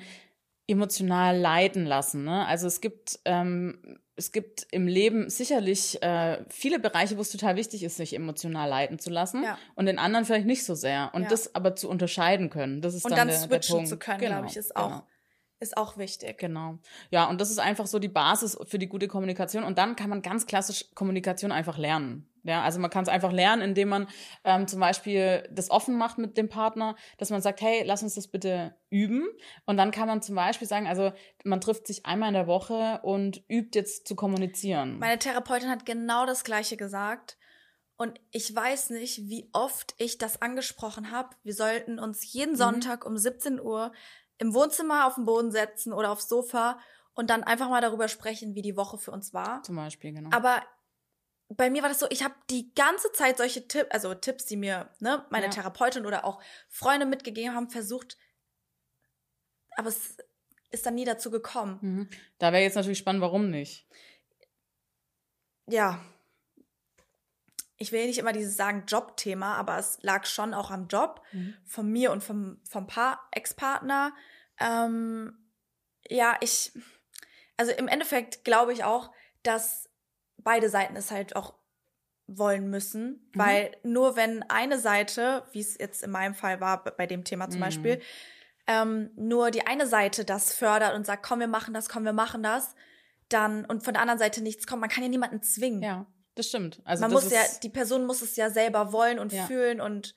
[0.68, 2.26] emotional leiten lassen.
[2.26, 2.46] Ne?
[2.46, 7.56] Also es gibt, ähm, es gibt im Leben sicherlich äh, viele Bereiche, wo es total
[7.56, 9.58] wichtig ist, sich emotional leiten zu lassen ja.
[9.74, 11.10] und in anderen vielleicht nicht so sehr.
[11.14, 11.30] Und ja.
[11.30, 13.90] das aber zu unterscheiden können, das ist und dann, dann der, switchen der Punkt.
[13.90, 15.08] zu können, genau, glaube ich, ist auch genau.
[15.60, 16.38] ist auch wichtig.
[16.38, 16.78] Genau.
[17.10, 19.64] Ja, und das ist einfach so die Basis für die gute Kommunikation.
[19.64, 22.28] Und dann kann man ganz klassisch Kommunikation einfach lernen.
[22.44, 24.08] Ja, also man kann es einfach lernen, indem man
[24.44, 28.16] ähm, zum Beispiel das offen macht mit dem Partner, dass man sagt, hey, lass uns
[28.16, 29.28] das bitte üben.
[29.66, 31.12] Und dann kann man zum Beispiel sagen, also
[31.44, 35.00] man trifft sich einmal in der Woche und übt jetzt zu kommunizieren.
[35.00, 37.38] Meine Therapeutin hat genau das Gleiche gesagt.
[37.98, 41.36] Und ich weiß nicht, wie oft ich das angesprochen habe.
[41.44, 42.58] Wir sollten uns jeden mhm.
[42.58, 43.92] Sonntag um 17 Uhr
[44.40, 46.80] im Wohnzimmer auf den Boden setzen oder aufs Sofa
[47.14, 49.62] und dann einfach mal darüber sprechen, wie die Woche für uns war.
[49.62, 50.30] Zum Beispiel, genau.
[50.34, 50.64] Aber
[51.58, 54.58] bei mir war das so, ich habe die ganze Zeit solche Tipps, also Tipps, die
[54.58, 55.52] mir ne, meine ja.
[55.52, 58.18] Therapeutin oder auch Freunde mitgegeben haben, versucht,
[59.76, 60.18] aber es
[60.72, 61.80] ist dann nie dazu gekommen.
[61.82, 62.10] Mhm.
[62.40, 63.86] Da wäre jetzt natürlich spannend, warum nicht?
[65.68, 66.04] Ja.
[67.78, 71.56] Ich will nicht immer dieses sagen Jobthema, aber es lag schon auch am Job mhm.
[71.66, 74.14] von mir und vom, vom Paar, Ex-Partner.
[74.60, 75.50] Ähm,
[76.08, 76.72] ja, ich,
[77.58, 79.12] also im Endeffekt glaube ich auch,
[79.44, 79.91] dass
[80.44, 81.54] beide Seiten es halt auch
[82.28, 83.40] wollen müssen, mhm.
[83.40, 87.50] weil nur wenn eine Seite, wie es jetzt in meinem Fall war, bei dem Thema
[87.50, 87.66] zum mhm.
[87.66, 88.02] Beispiel,
[88.68, 92.14] ähm, nur die eine Seite das fördert und sagt, komm, wir machen das, komm, wir
[92.14, 92.76] machen das,
[93.30, 95.82] dann und von der anderen Seite nichts kommt, man kann ja niemanden zwingen.
[95.82, 96.82] Ja, das stimmt.
[96.86, 99.46] Also man muss ja, die Person muss es ja selber wollen und ja.
[99.46, 100.16] fühlen und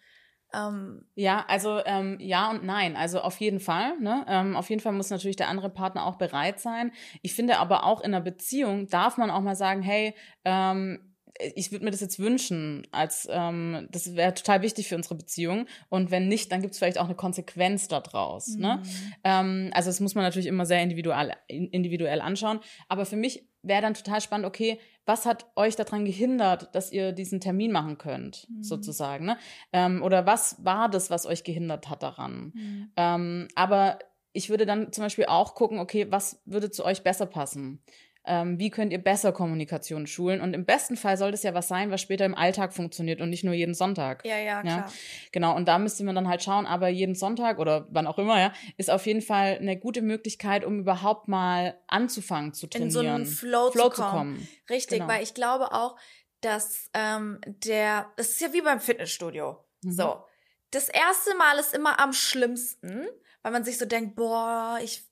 [0.54, 2.96] ähm, ja, also ähm, ja und nein.
[2.96, 3.98] Also auf jeden Fall.
[4.00, 4.24] Ne?
[4.28, 6.92] Ähm, auf jeden Fall muss natürlich der andere Partner auch bereit sein.
[7.22, 11.14] Ich finde aber auch in einer Beziehung darf man auch mal sagen, hey, ähm,
[11.54, 15.66] ich würde mir das jetzt wünschen, als ähm, das wäre total wichtig für unsere Beziehung.
[15.88, 18.48] Und wenn nicht, dann gibt es vielleicht auch eine Konsequenz daraus.
[18.48, 18.56] Ne?
[18.56, 18.62] Mhm.
[18.62, 18.82] Ne?
[19.24, 22.60] Ähm, also das muss man natürlich immer sehr individuell, individuell anschauen.
[22.88, 27.12] Aber für mich wäre dann total spannend, okay, was hat euch daran gehindert, dass ihr
[27.12, 28.62] diesen Termin machen könnt, mhm.
[28.62, 29.26] sozusagen?
[29.26, 29.38] Ne?
[29.72, 32.52] Ähm, oder was war das, was euch gehindert hat daran?
[32.54, 32.90] Mhm.
[32.96, 33.98] Ähm, aber
[34.32, 37.80] ich würde dann zum Beispiel auch gucken, okay, was würde zu euch besser passen?
[38.26, 40.40] Ähm, wie könnt ihr besser Kommunikation schulen.
[40.40, 43.30] Und im besten Fall soll das ja was sein, was später im Alltag funktioniert und
[43.30, 44.24] nicht nur jeden Sonntag.
[44.24, 44.78] Ja, ja, klar.
[44.78, 44.92] Ja?
[45.32, 48.40] Genau, und da müsste man dann halt schauen, aber jeden Sonntag oder wann auch immer,
[48.40, 52.88] ja, ist auf jeden Fall eine gute Möglichkeit, um überhaupt mal anzufangen zu trainieren.
[52.88, 54.10] In so einen Flow, Flow zu, kommen.
[54.10, 54.48] zu, kommen.
[54.70, 55.12] Richtig, genau.
[55.12, 55.96] weil ich glaube auch,
[56.40, 59.64] dass ähm, der, das ist ja wie beim Fitnessstudio.
[59.82, 59.92] Mhm.
[59.92, 60.24] So.
[60.70, 63.06] Das erste Mal ist immer am schlimmsten,
[63.42, 65.04] weil man sich so denkt, boah, ich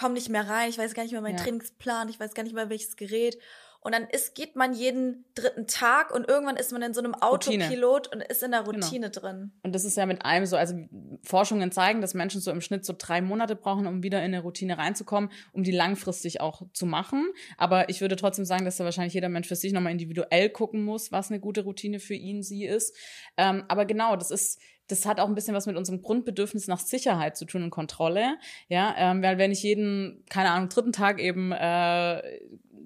[0.00, 1.44] komme nicht mehr rein, ich weiß gar nicht mehr meinen ja.
[1.44, 3.36] Trainingsplan, ich weiß gar nicht mehr welches Gerät.
[3.82, 7.14] Und dann ist, geht man jeden dritten Tag und irgendwann ist man in so einem
[7.14, 8.76] Autopilot und ist in der genau.
[8.76, 9.20] Routine genau.
[9.20, 9.52] drin.
[9.62, 10.74] Und das ist ja mit allem so, also
[11.22, 14.42] Forschungen zeigen, dass Menschen so im Schnitt so drei Monate brauchen, um wieder in eine
[14.42, 17.30] Routine reinzukommen, um die langfristig auch zu machen.
[17.56, 20.84] Aber ich würde trotzdem sagen, dass da wahrscheinlich jeder Mensch für sich nochmal individuell gucken
[20.84, 22.94] muss, was eine gute Routine für ihn, sie ist.
[23.38, 24.60] Ähm, aber genau, das ist,
[24.90, 28.38] das hat auch ein bisschen was mit unserem Grundbedürfnis nach Sicherheit zu tun und Kontrolle.
[28.68, 32.22] Ja, ähm, weil wenn ich jeden, keine Ahnung, dritten Tag eben äh,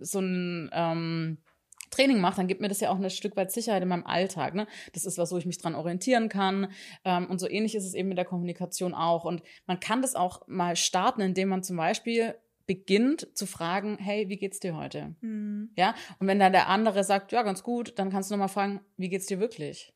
[0.00, 1.38] so ein ähm,
[1.90, 4.54] Training mache, dann gibt mir das ja auch ein Stück weit Sicherheit in meinem Alltag.
[4.54, 4.66] Ne?
[4.92, 6.68] Das ist was, wo ich mich dran orientieren kann.
[7.04, 9.24] Ähm, und so ähnlich ist es eben mit der Kommunikation auch.
[9.24, 12.34] Und man kann das auch mal starten, indem man zum Beispiel
[12.66, 15.14] beginnt zu fragen, hey, wie geht's dir heute?
[15.20, 15.70] Mhm.
[15.76, 18.80] Ja, und wenn dann der andere sagt, ja, ganz gut, dann kannst du nochmal fragen,
[18.96, 19.92] wie geht's dir wirklich?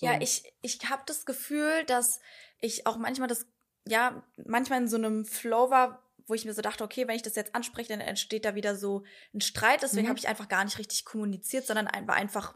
[0.00, 0.06] So.
[0.06, 2.20] Ja, ich, ich habe das Gefühl, dass
[2.58, 3.46] ich auch manchmal das,
[3.86, 7.22] ja, manchmal in so einem Flow war, wo ich mir so dachte, okay, wenn ich
[7.22, 9.82] das jetzt anspreche, dann entsteht da wieder so ein Streit.
[9.82, 10.10] Deswegen mhm.
[10.10, 12.54] habe ich einfach gar nicht richtig kommuniziert, sondern war einfach,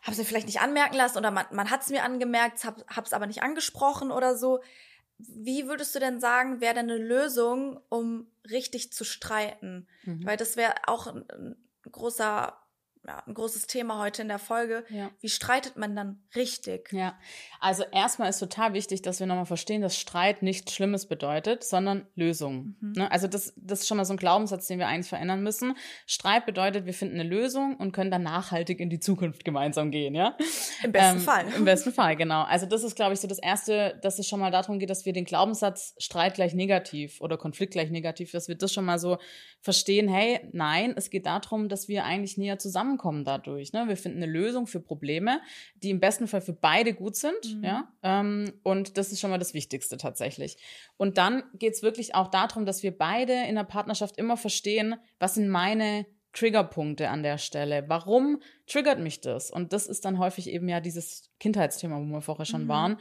[0.00, 2.84] habe es mir vielleicht nicht anmerken lassen oder man, man hat es mir angemerkt, habe
[3.04, 4.62] es aber nicht angesprochen oder so.
[5.18, 9.86] Wie würdest du denn sagen, wäre denn eine Lösung, um richtig zu streiten?
[10.04, 10.24] Mhm.
[10.24, 11.56] Weil das wäre auch ein, ein
[11.92, 12.56] großer
[13.06, 14.84] ja, ein großes Thema heute in der Folge.
[14.90, 15.10] Ja.
[15.20, 16.92] Wie streitet man dann richtig?
[16.92, 17.18] Ja,
[17.58, 22.06] also erstmal ist total wichtig, dass wir nochmal verstehen, dass Streit nichts Schlimmes bedeutet, sondern
[22.14, 22.76] Lösung.
[22.80, 22.92] Mhm.
[22.96, 23.10] Ne?
[23.10, 25.76] Also das, das ist schon mal so ein Glaubenssatz, den wir eigentlich verändern müssen.
[26.06, 30.14] Streit bedeutet, wir finden eine Lösung und können dann nachhaltig in die Zukunft gemeinsam gehen,
[30.14, 30.36] ja?
[30.84, 31.44] Im besten ähm, Fall.
[31.56, 32.42] Im besten Fall, genau.
[32.42, 35.06] Also das ist, glaube ich, so das Erste, dass es schon mal darum geht, dass
[35.06, 38.98] wir den Glaubenssatz Streit gleich negativ oder Konflikt gleich negativ, dass wir das schon mal
[38.98, 39.16] so
[39.62, 42.58] verstehen, hey, nein, es geht darum, dass wir eigentlich näher
[42.90, 43.72] zusammenkommen dadurch.
[43.72, 43.88] Ne?
[43.88, 45.40] Wir finden eine Lösung für Probleme,
[45.82, 47.56] die im besten Fall für beide gut sind.
[47.56, 47.64] Mhm.
[47.64, 47.92] Ja?
[48.02, 50.56] Ähm, und das ist schon mal das Wichtigste tatsächlich.
[50.96, 54.96] Und dann geht es wirklich auch darum, dass wir beide in der Partnerschaft immer verstehen,
[55.18, 57.84] was sind meine Triggerpunkte an der Stelle.
[57.88, 59.50] Warum triggert mich das?
[59.50, 62.68] Und das ist dann häufig eben ja dieses Kindheitsthema, wo wir vorher schon mhm.
[62.68, 62.96] waren.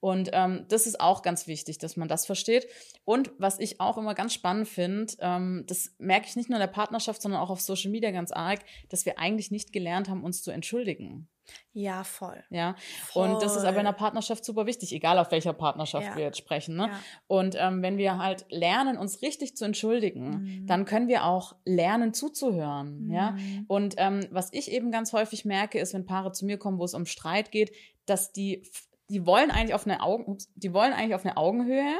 [0.00, 2.66] Und ähm, das ist auch ganz wichtig, dass man das versteht.
[3.04, 6.66] Und was ich auch immer ganz spannend finde, ähm, das merke ich nicht nur in
[6.66, 8.60] der Partnerschaft, sondern auch auf Social Media ganz arg,
[8.90, 11.28] dass wir eigentlich nicht gelernt haben, uns zu entschuldigen.
[11.72, 12.42] Ja, voll.
[12.50, 12.76] Ja.
[13.06, 13.28] Voll.
[13.28, 16.16] Und das ist aber in der Partnerschaft super wichtig, egal auf welcher Partnerschaft ja.
[16.16, 16.76] wir jetzt sprechen.
[16.76, 16.88] Ne?
[16.88, 17.00] Ja.
[17.26, 20.66] Und ähm, wenn wir halt lernen, uns richtig zu entschuldigen, mhm.
[20.66, 23.06] dann können wir auch lernen zuzuhören.
[23.06, 23.12] Mhm.
[23.12, 23.36] Ja.
[23.66, 26.84] Und ähm, was ich eben ganz häufig merke, ist, wenn Paare zu mir kommen, wo
[26.84, 27.74] es um Streit geht,
[28.06, 28.62] dass die,
[29.08, 31.98] die wollen eigentlich auf eine Augen, die wollen eigentlich auf eine Augenhöhe.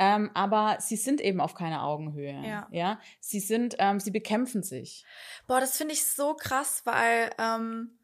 [0.00, 2.40] Ähm, aber sie sind eben auf keiner Augenhöhe.
[2.46, 2.68] Ja.
[2.70, 3.00] ja?
[3.18, 5.04] Sie sind, ähm, sie bekämpfen sich.
[5.48, 7.97] Boah, das finde ich so krass, weil ähm,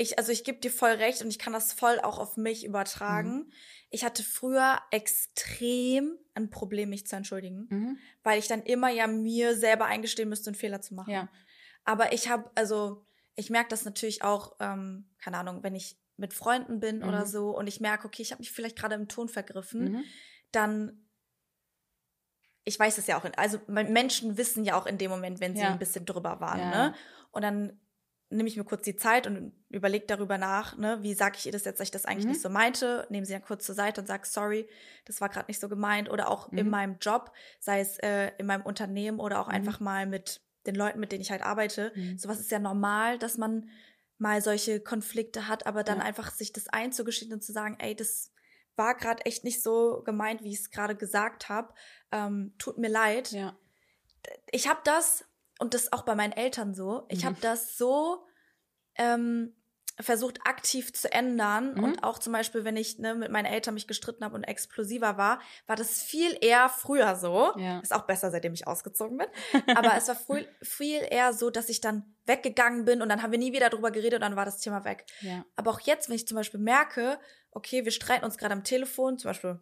[0.00, 2.64] ich, also ich gebe dir voll recht und ich kann das voll auch auf mich
[2.64, 3.30] übertragen.
[3.32, 3.52] Mhm.
[3.90, 7.98] Ich hatte früher extrem ein Problem, mich zu entschuldigen, mhm.
[8.22, 11.10] weil ich dann immer ja mir selber eingestehen müsste, einen Fehler zu machen.
[11.10, 11.28] Ja.
[11.84, 16.32] Aber ich habe, also ich merke das natürlich auch, ähm, keine Ahnung, wenn ich mit
[16.32, 17.08] Freunden bin mhm.
[17.08, 20.04] oder so und ich merke, okay, ich habe mich vielleicht gerade im Ton vergriffen, mhm.
[20.52, 21.04] dann
[22.62, 25.62] ich weiß es ja auch, also Menschen wissen ja auch in dem Moment, wenn sie
[25.62, 25.72] ja.
[25.72, 26.70] ein bisschen drüber waren, ja.
[26.70, 26.94] ne?
[27.30, 27.80] Und dann
[28.30, 31.52] nehme ich mir kurz die Zeit und überlege darüber nach, ne, wie sage ich ihr
[31.52, 32.32] das jetzt, dass ich das eigentlich mhm.
[32.32, 34.68] nicht so meinte, nehme sie dann kurz zur Seite und sage, sorry,
[35.06, 36.10] das war gerade nicht so gemeint.
[36.10, 36.58] Oder auch mhm.
[36.58, 39.54] in meinem Job, sei es äh, in meinem Unternehmen oder auch mhm.
[39.54, 41.92] einfach mal mit den Leuten, mit denen ich halt arbeite.
[41.94, 42.18] Mhm.
[42.18, 43.70] Sowas ist ja normal, dass man
[44.18, 46.04] mal solche Konflikte hat, aber dann ja.
[46.04, 48.32] einfach sich das einzugestehen und zu sagen, ey, das
[48.76, 51.72] war gerade echt nicht so gemeint, wie ich es gerade gesagt habe.
[52.12, 53.32] Ähm, tut mir leid.
[53.32, 53.56] Ja.
[54.50, 55.24] Ich habe das
[55.58, 57.04] und das auch bei meinen Eltern so.
[57.08, 57.26] Ich mhm.
[57.26, 58.24] habe das so
[58.96, 59.54] ähm,
[60.00, 61.84] versucht aktiv zu ändern mhm.
[61.84, 65.16] und auch zum Beispiel, wenn ich ne, mit meinen Eltern mich gestritten habe und explosiver
[65.16, 67.52] war, war das viel eher früher so.
[67.56, 67.80] Ja.
[67.80, 69.26] Ist auch besser, seitdem ich ausgezogen bin.
[69.76, 73.32] Aber es war früh, viel eher so, dass ich dann weggegangen bin und dann haben
[73.32, 75.04] wir nie wieder drüber geredet und dann war das Thema weg.
[75.20, 75.44] Ja.
[75.56, 77.18] Aber auch jetzt, wenn ich zum Beispiel merke,
[77.50, 79.58] okay, wir streiten uns gerade am Telefon, zum Beispiel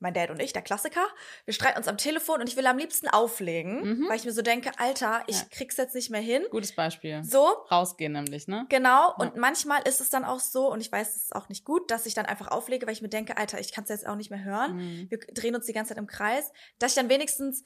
[0.00, 1.06] mein Dad und ich, der Klassiker.
[1.44, 4.08] Wir streiten uns am Telefon und ich will am liebsten auflegen, mhm.
[4.08, 5.46] weil ich mir so denke, Alter, ich ja.
[5.50, 6.44] krieg's jetzt nicht mehr hin.
[6.50, 7.22] Gutes Beispiel.
[7.24, 7.46] So.
[7.70, 8.66] Rausgehen nämlich, ne?
[8.68, 9.08] Genau.
[9.08, 9.14] Ja.
[9.18, 11.90] Und manchmal ist es dann auch so, und ich weiß, es ist auch nicht gut,
[11.90, 14.30] dass ich dann einfach auflege, weil ich mir denke, Alter, ich kann's jetzt auch nicht
[14.30, 14.76] mehr hören.
[14.76, 15.10] Mhm.
[15.10, 16.52] Wir drehen uns die ganze Zeit im Kreis.
[16.78, 17.64] Dass ich dann wenigstens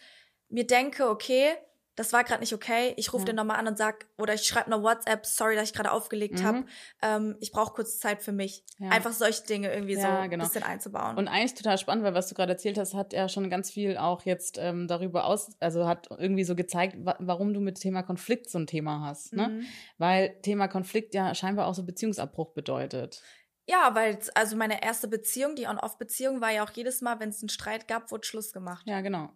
[0.49, 1.55] mir denke, okay,
[1.95, 2.95] das war gerade nicht okay.
[2.97, 3.27] Ich rufe ja.
[3.27, 6.41] den nochmal an und sag, oder ich schreibe eine WhatsApp, sorry, dass ich gerade aufgelegt
[6.41, 6.45] mhm.
[6.45, 6.65] habe.
[7.03, 8.65] Ähm, ich brauche kurz Zeit für mich.
[8.79, 8.89] Ja.
[8.91, 10.45] Einfach solche Dinge irgendwie ja, so ein genau.
[10.45, 11.17] bisschen einzubauen.
[11.17, 13.99] Und eigentlich total spannend, weil was du gerade erzählt hast, hat er schon ganz viel
[13.99, 18.03] auch jetzt ähm, darüber aus, also hat irgendwie so gezeigt, wa warum du mit Thema
[18.03, 19.35] Konflikt so ein Thema hast.
[19.35, 19.49] Ne?
[19.49, 19.67] Mhm.
[19.99, 23.23] Weil Thema Konflikt ja scheinbar auch so Beziehungsabbruch bedeutet.
[23.67, 27.43] Ja, weil also meine erste Beziehung, die On-Off-Beziehung, war ja auch jedes Mal, wenn es
[27.43, 28.85] einen Streit gab, wurde Schluss gemacht.
[28.87, 29.31] Ja, genau.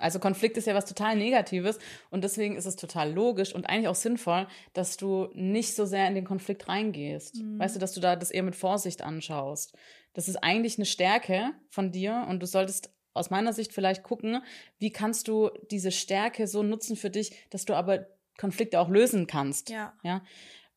[0.00, 1.78] Also Konflikt ist ja was total Negatives
[2.10, 6.08] und deswegen ist es total logisch und eigentlich auch sinnvoll, dass du nicht so sehr
[6.08, 7.36] in den Konflikt reingehst.
[7.36, 7.58] Mhm.
[7.58, 9.76] Weißt du, dass du da das eher mit Vorsicht anschaust.
[10.12, 14.42] Das ist eigentlich eine Stärke von dir und du solltest aus meiner Sicht vielleicht gucken,
[14.78, 18.06] wie kannst du diese Stärke so nutzen für dich, dass du aber
[18.38, 19.68] Konflikte auch lösen kannst.
[19.68, 19.92] Ja.
[20.02, 20.22] ja?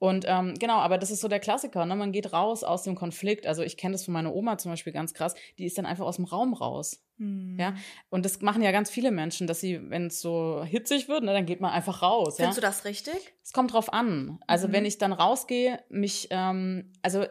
[0.04, 1.86] Und ähm, genau, aber das ist so der Klassiker.
[1.86, 1.96] Ne?
[1.96, 3.48] Man geht raus aus dem Konflikt.
[3.48, 5.34] Also ich kenne das von meiner Oma zum Beispiel ganz krass.
[5.58, 7.02] Die ist dann einfach aus dem Raum raus.
[7.20, 7.56] Hm.
[7.58, 7.74] Ja,
[8.10, 11.32] und das machen ja ganz viele Menschen, dass sie, wenn es so hitzig wird, ne,
[11.32, 12.36] dann geht man einfach raus.
[12.36, 12.62] Findest ja?
[12.62, 13.14] du das richtig?
[13.42, 14.40] Es kommt drauf an.
[14.46, 14.74] Also mhm.
[14.74, 17.24] wenn ich dann rausgehe, mich, ähm, also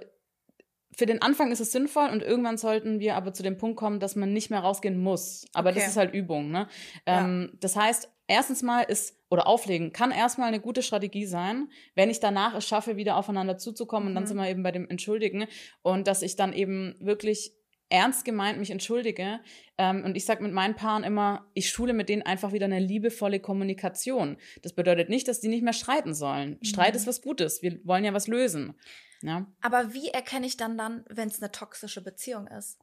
[0.97, 4.01] für den Anfang ist es sinnvoll und irgendwann sollten wir aber zu dem Punkt kommen,
[4.01, 5.45] dass man nicht mehr rausgehen muss.
[5.53, 5.81] Aber okay.
[5.81, 6.51] das ist halt Übung.
[6.51, 6.69] Ne?
[7.07, 7.21] Ja.
[7.21, 12.11] Ähm, das heißt, erstens mal ist, oder auflegen, kann erstmal eine gute Strategie sein, wenn
[12.11, 14.09] ich danach es schaffe, wieder aufeinander zuzukommen.
[14.11, 14.29] Und dann mhm.
[14.29, 15.47] sind wir eben bei dem Entschuldigen.
[15.81, 17.55] Und dass ich dann eben wirklich
[17.89, 19.41] ernst gemeint mich entschuldige.
[19.79, 22.79] Ähm, und ich sage mit meinen Paaren immer, ich schule mit denen einfach wieder eine
[22.79, 24.37] liebevolle Kommunikation.
[24.61, 26.59] Das bedeutet nicht, dass die nicht mehr streiten sollen.
[26.61, 26.65] Mhm.
[26.67, 27.63] Streit ist was Gutes.
[27.63, 28.75] Wir wollen ja was lösen.
[29.23, 29.47] Ja.
[29.63, 32.79] Aber wie erkenne ich dann dann, wenn es eine toxische Beziehung ist?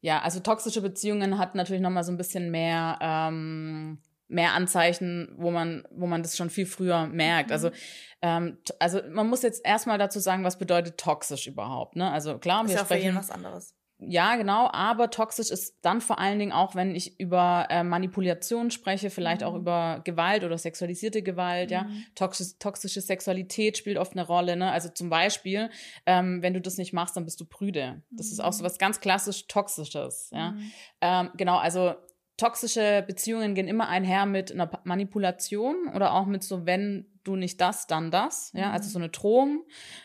[0.00, 3.98] Ja, also toxische Beziehungen hat natürlich noch mal so ein bisschen mehr ähm,
[4.32, 7.52] mehr Anzeichen, wo man, wo man das schon viel früher merkt.
[7.52, 7.74] Also, mhm.
[8.22, 11.96] ähm, also man muss jetzt erstmal dazu sagen, was bedeutet toxisch überhaupt.
[11.96, 12.10] Ne?
[12.10, 13.74] Also klar, ist wir ja sprechen was anderes.
[14.04, 18.70] Ja, genau, aber toxisch ist dann vor allen Dingen auch, wenn ich über äh, Manipulation
[18.70, 19.46] spreche, vielleicht mhm.
[19.46, 21.74] auch über Gewalt oder sexualisierte Gewalt, mhm.
[21.74, 21.86] ja.
[22.14, 24.72] Toxisch, toxische Sexualität spielt oft eine Rolle, ne?
[24.72, 25.70] Also zum Beispiel,
[26.06, 28.02] ähm, wenn du das nicht machst, dann bist du prüde.
[28.10, 28.32] Das mhm.
[28.32, 28.66] ist auch so mhm.
[28.66, 30.50] was ganz klassisch Toxisches, ja.
[30.50, 30.72] Mhm.
[31.00, 31.94] Ähm, genau, also
[32.36, 37.60] toxische Beziehungen gehen immer einher mit einer Manipulation oder auch mit so, wenn du nicht
[37.60, 38.92] das, dann das, ja, also mhm.
[38.92, 39.64] so eine Drohung.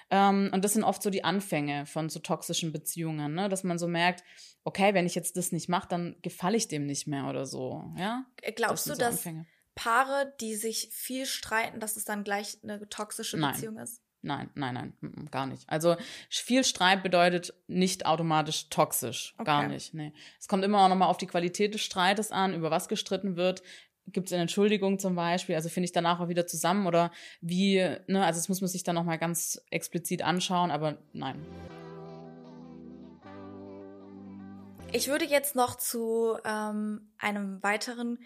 [0.10, 3.50] Ähm, und das sind oft so die Anfänge von so toxischen Beziehungen, ne?
[3.50, 4.24] dass man so merkt,
[4.64, 7.92] okay, wenn ich jetzt das nicht mache, dann gefalle ich dem nicht mehr oder so,
[7.98, 8.26] ja.
[8.42, 9.28] Äh, glaubst das du, so dass
[9.76, 13.84] Paare, die sich viel streiten, dass es dann gleich eine toxische Beziehung Nein.
[13.84, 14.02] ist?
[14.28, 15.64] Nein, nein, nein, gar nicht.
[15.70, 15.96] Also
[16.30, 19.46] viel Streit bedeutet nicht automatisch toxisch, okay.
[19.46, 19.94] gar nicht.
[19.94, 20.12] Nee.
[20.38, 23.64] Es kommt immer auch nochmal auf die Qualität des Streites an, über was gestritten wird.
[24.08, 25.56] Gibt es eine Entschuldigung zum Beispiel?
[25.56, 27.10] Also finde ich danach auch wieder zusammen oder
[27.40, 31.46] wie, ne, also das muss man sich dann nochmal ganz explizit anschauen, aber nein.
[34.92, 38.20] Ich würde jetzt noch zu ähm, einem weiteren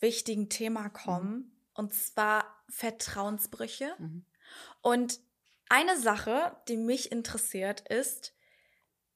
[0.00, 1.52] wichtigen Thema kommen, mhm.
[1.74, 3.94] und zwar Vertrauensbrüche.
[3.98, 4.24] Mhm.
[4.80, 5.20] Und
[5.68, 8.34] eine Sache, die mich interessiert, ist,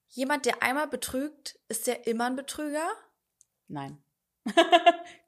[0.09, 2.89] jemand, der einmal betrügt, ist der immer ein Betrüger?
[3.69, 4.03] Nein.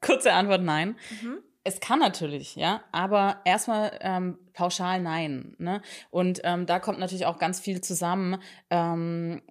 [0.01, 0.97] Kurze Antwort, nein.
[1.21, 1.39] Mhm.
[1.65, 5.55] Es kann natürlich, ja, aber erstmal ähm, pauschal nein.
[5.59, 5.81] Ne?
[6.09, 8.41] Und ähm, da kommt natürlich auch ganz viel zusammen.
[8.69, 9.41] Ähm,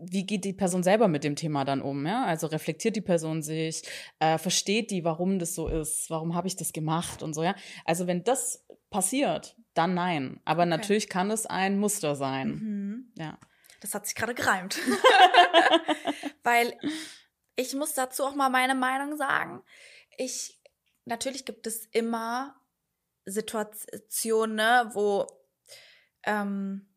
[0.00, 2.04] wie geht die Person selber mit dem Thema dann um?
[2.04, 2.24] Ja?
[2.24, 3.82] Also reflektiert die Person sich,
[4.18, 7.54] äh, versteht die, warum das so ist, warum habe ich das gemacht und so, ja.
[7.84, 10.40] Also wenn das passiert, dann nein.
[10.44, 10.70] Aber okay.
[10.70, 12.48] natürlich kann es ein Muster sein.
[12.48, 13.12] Mhm.
[13.16, 13.38] Ja.
[13.80, 14.78] Das hat sich gerade gereimt.
[16.42, 16.78] Weil
[17.56, 19.62] ich muss dazu auch mal meine Meinung sagen.
[20.16, 20.60] Ich,
[21.04, 22.60] natürlich gibt es immer
[23.24, 25.26] Situationen, ne, wo,
[26.24, 26.88] ähm,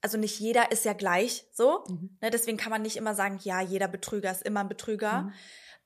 [0.00, 1.84] also nicht jeder ist ja gleich so.
[1.88, 2.18] Mhm.
[2.20, 5.22] Ne, deswegen kann man nicht immer sagen, ja, jeder Betrüger ist immer ein Betrüger.
[5.22, 5.32] Mhm.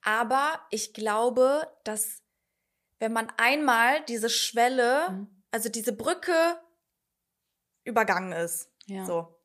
[0.03, 2.23] Aber ich glaube, dass
[2.99, 6.59] wenn man einmal diese Schwelle mhm also diese Brücke
[7.85, 8.71] übergangen ist.
[8.87, 9.05] Ja.
[9.05, 9.39] So.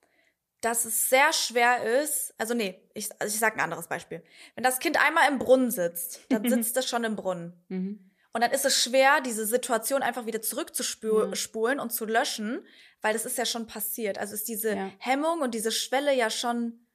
[0.62, 4.24] Dass es sehr schwer ist, also nee, ich, also ich sage ein anderes Beispiel.
[4.56, 7.64] Wenn das Kind einmal im Brunnen sitzt, dann sitzt es schon im Brunnen.
[7.68, 8.12] Mhm.
[8.34, 11.82] Und dann ist es schwer, diese Situation einfach wieder zurückzuspulen mhm.
[11.82, 12.66] und zu löschen,
[13.02, 14.18] weil das ist ja schon passiert.
[14.18, 14.92] Also ist diese ja.
[15.00, 16.86] Hemmung und diese Schwelle ja schon.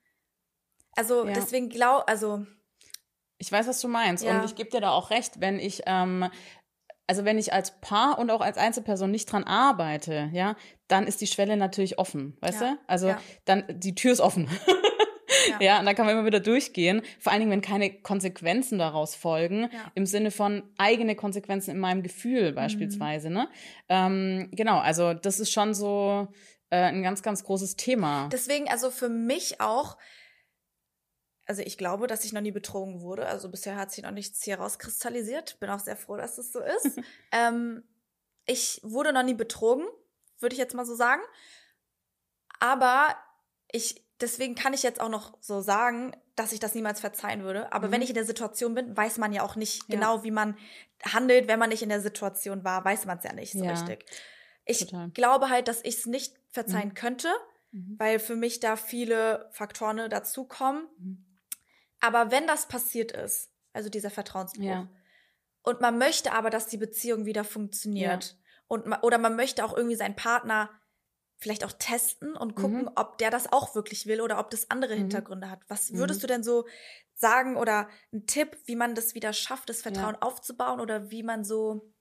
[0.92, 1.32] Also ja.
[1.32, 2.46] deswegen glaub, also.
[3.38, 4.22] Ich weiß, was du meinst.
[4.24, 4.38] Ja.
[4.38, 6.30] Und ich gebe dir da auch recht, wenn ich ähm,
[7.07, 10.57] also wenn ich als Paar und auch als Einzelperson nicht dran arbeite, ja,
[10.88, 12.78] dann ist die Schwelle natürlich offen, weißt ja, du?
[12.86, 13.20] Also ja.
[13.44, 14.48] dann die Tür ist offen.
[15.48, 15.57] ja.
[15.61, 17.03] ja, und dann kann man immer wieder durchgehen.
[17.18, 22.03] Vor allen Dingen, wenn keine Konsequenzen daraus folgen, im Sinne von eigene Konsequenzen in meinem
[22.03, 22.55] Gefühl mhm.
[22.55, 23.28] beispielsweise.
[23.28, 23.34] Mhm.
[23.34, 23.48] Ne?
[23.88, 26.28] Ähm, genau, also das ist schon so
[26.70, 28.28] äh, ein ganz, ganz großes Thema.
[28.32, 29.96] Deswegen, also für mich auch,
[31.53, 33.26] also ich glaube, dass ich noch nie betrogen wurde.
[33.26, 35.61] Also bisher hat sich noch nichts hier rauskristallisiert.
[35.61, 36.98] Bin auch sehr froh, dass es so ist.
[37.30, 37.82] ähm,
[38.46, 39.84] ich wurde noch nie betrogen,
[40.38, 41.20] würde ich jetzt mal so sagen.
[42.59, 43.14] Aber
[43.70, 47.70] ich, deswegen kann ich jetzt auch noch so sagen, dass ich das niemals verzeihen würde.
[47.70, 47.92] Aber mhm.
[47.92, 49.96] wenn ich in der Situation bin, weiß man ja auch nicht ja.
[49.96, 50.57] genau, wie man
[51.05, 51.48] handelt.
[51.48, 53.72] Wenn man nicht in der Situation war, weiß man es ja nicht so ja.
[53.72, 54.07] richtig.
[54.64, 55.11] Ich Total.
[55.11, 56.94] glaube halt, dass ich es nicht verzeihen mhm.
[56.94, 57.28] könnte,
[57.72, 57.96] mhm.
[57.98, 60.88] weil für mich da viele Faktoren dazukommen.
[60.98, 61.26] Mhm
[62.03, 64.88] aber wenn das passiert ist, also dieser Vertrauensbruch, ja.
[65.62, 68.36] und man möchte aber, dass die Beziehung wieder funktioniert, ja.
[68.66, 70.68] und man, oder man möchte auch irgendwie seinen Partner
[71.38, 72.90] vielleicht auch testen und gucken, mhm.
[72.96, 75.00] ob der das auch wirklich will oder ob das andere mhm.
[75.00, 75.61] Hintergründe hat.
[75.68, 76.22] Was würdest mhm.
[76.22, 76.66] du denn so
[77.14, 80.22] sagen oder ein Tipp, wie man das wieder schafft, das Vertrauen ja.
[80.22, 81.92] aufzubauen oder wie man so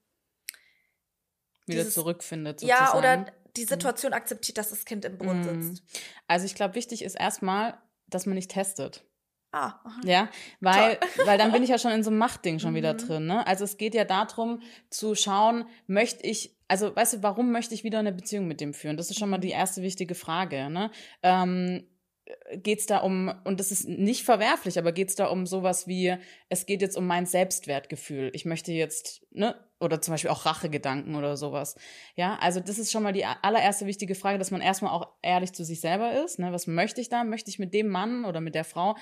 [1.66, 2.86] wieder dieses, zurückfindet sozusagen.
[2.86, 3.68] Ja, oder die mhm.
[3.68, 5.76] Situation akzeptiert, dass das Kind im Brunnen mhm.
[5.76, 5.84] sitzt.
[6.28, 9.06] Also ich glaube, wichtig ist erstmal, dass man nicht testet.
[9.52, 9.74] Ah.
[10.06, 10.30] Ja,
[10.62, 12.78] weil, weil dann bin ich ja schon in so einem Machtding schon mhm.
[12.78, 13.26] wieder drin.
[13.26, 13.46] Ne?
[13.46, 17.84] Also es geht ja darum zu schauen, möchte ich, also weißt du, warum möchte ich
[17.84, 18.98] wieder eine Beziehung mit dem führen?
[18.98, 20.70] Das ist schon mal die erste wichtige Frage.
[20.70, 20.90] Ne?
[21.22, 21.84] Ähm,
[22.56, 25.88] geht es da um, und das ist nicht verwerflich, aber geht es da um sowas
[25.88, 26.16] wie,
[26.50, 28.32] es geht jetzt um mein Selbstwertgefühl.
[28.34, 31.76] Ich möchte jetzt, ne, oder zum Beispiel auch Rachegedanken oder sowas.
[32.16, 35.54] Ja, also das ist schon mal die allererste wichtige Frage, dass man erstmal auch ehrlich
[35.54, 36.38] zu sich selber ist.
[36.38, 36.52] Ne?
[36.54, 37.24] Was möchte ich da?
[37.24, 38.96] Möchte ich mit dem Mann oder mit der Frau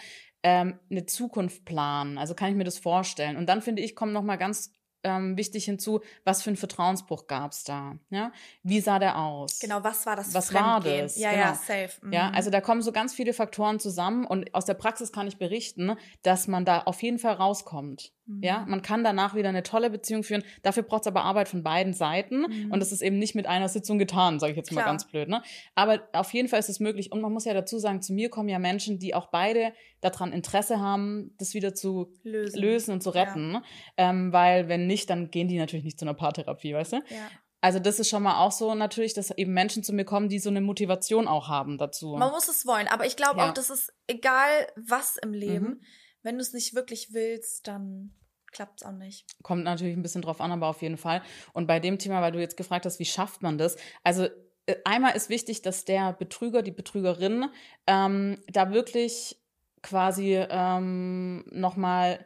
[0.44, 2.18] ähm, eine Zukunft planen?
[2.18, 3.38] Also kann ich mir das vorstellen?
[3.38, 4.74] Und dann finde ich, kommen noch mal ganz
[5.04, 7.98] ähm, wichtig hinzu, was für einen Vertrauensbruch gab es da?
[8.10, 8.32] Ja?
[8.64, 9.60] Wie sah der aus?
[9.60, 10.34] Genau, was war das?
[10.34, 11.18] Was war das?
[11.18, 11.44] Ja, genau.
[11.44, 11.92] ja, safe.
[12.02, 12.14] Mhm.
[12.14, 15.38] Ja, also da kommen so ganz viele Faktoren zusammen und aus der Praxis kann ich
[15.38, 18.12] berichten, dass man da auf jeden Fall rauskommt.
[18.30, 18.44] Mhm.
[18.44, 20.44] Ja, man kann danach wieder eine tolle Beziehung führen.
[20.62, 22.72] Dafür braucht es aber Arbeit von beiden Seiten mhm.
[22.72, 24.86] und das ist eben nicht mit einer Sitzung getan, sage ich jetzt Klar.
[24.86, 25.30] mal ganz blöd.
[25.30, 25.42] Ne?
[25.76, 28.30] Aber auf jeden Fall ist es möglich und man muss ja dazu sagen, zu mir
[28.30, 33.04] kommen ja Menschen, die auch beide daran Interesse haben, das wieder zu lösen, lösen und
[33.04, 33.64] zu retten, ja.
[33.98, 36.98] ähm, weil wenn nicht, dann gehen die natürlich nicht zu einer Paartherapie, weißt du?
[36.98, 37.30] Ja.
[37.62, 40.40] Also das ist schon mal auch so natürlich, dass eben Menschen zu mir kommen, die
[40.40, 42.16] so eine Motivation auch haben dazu.
[42.18, 43.50] Man muss es wollen, aber ich glaube ja.
[43.50, 45.66] auch, das ist egal was im Leben.
[45.66, 45.82] Mhm.
[46.22, 48.16] Wenn du es nicht wirklich willst, dann
[48.52, 49.26] klappt es auch nicht.
[49.44, 51.22] Kommt natürlich ein bisschen drauf an, aber auf jeden Fall.
[51.54, 53.78] Und bei dem Thema, weil du jetzt gefragt hast, wie schafft man das?
[54.04, 54.28] Also
[54.66, 57.46] äh, einmal ist wichtig, dass der Betrüger, die Betrügerin
[57.88, 59.42] ähm, da wirklich
[59.82, 62.26] quasi ähm, nochmal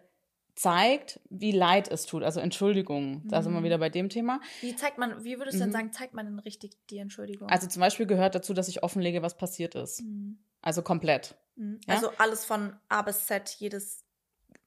[0.55, 2.23] zeigt, wie leid es tut.
[2.23, 3.21] Also Entschuldigung.
[3.25, 3.65] Da sind wir mhm.
[3.65, 4.39] wieder bei dem Thema.
[4.61, 5.73] Wie zeigt man, wie würdest du denn mhm.
[5.73, 7.49] sagen, zeigt man denn richtig die Entschuldigung?
[7.49, 10.01] Also zum Beispiel gehört dazu, dass ich offenlege, was passiert ist.
[10.01, 10.37] Mhm.
[10.61, 11.35] Also komplett.
[11.55, 11.79] Mhm.
[11.87, 11.95] Ja?
[11.95, 14.02] Also alles von A bis Z, jedes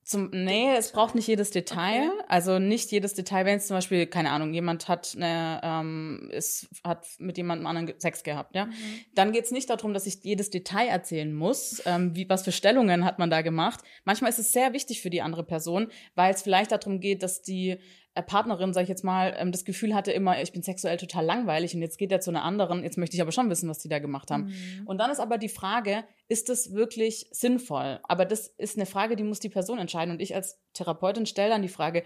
[0.07, 2.09] zum, nee, es braucht nicht jedes Detail.
[2.13, 2.25] Okay.
[2.29, 6.69] Also nicht jedes Detail, wenn es zum Beispiel, keine Ahnung, jemand hat eine, ähm, ist,
[6.85, 8.67] hat mit jemandem anderen Sex gehabt, ja.
[8.67, 8.73] Mhm.
[9.17, 13.05] Dann geht's nicht darum, dass ich jedes Detail erzählen muss, ähm, wie, was für Stellungen
[13.05, 13.81] hat man da gemacht.
[14.05, 17.43] Manchmal ist es sehr wichtig für die andere Person, weil es vielleicht darum geht, dass
[17.43, 17.77] die
[18.23, 21.75] Partnerin, sag ich jetzt mal, ähm, das Gefühl hatte immer, ich bin sexuell total langweilig
[21.75, 23.89] und jetzt geht er zu einer anderen, jetzt möchte ich aber schon wissen, was die
[23.89, 24.47] da gemacht haben.
[24.47, 24.87] Mhm.
[24.87, 28.01] Und dann ist aber die Frage, ist das wirklich sinnvoll?
[28.05, 30.13] Aber das ist eine Frage, die muss die Person entscheiden.
[30.13, 32.03] Und ich als Therapeutin stelle dann die Frage,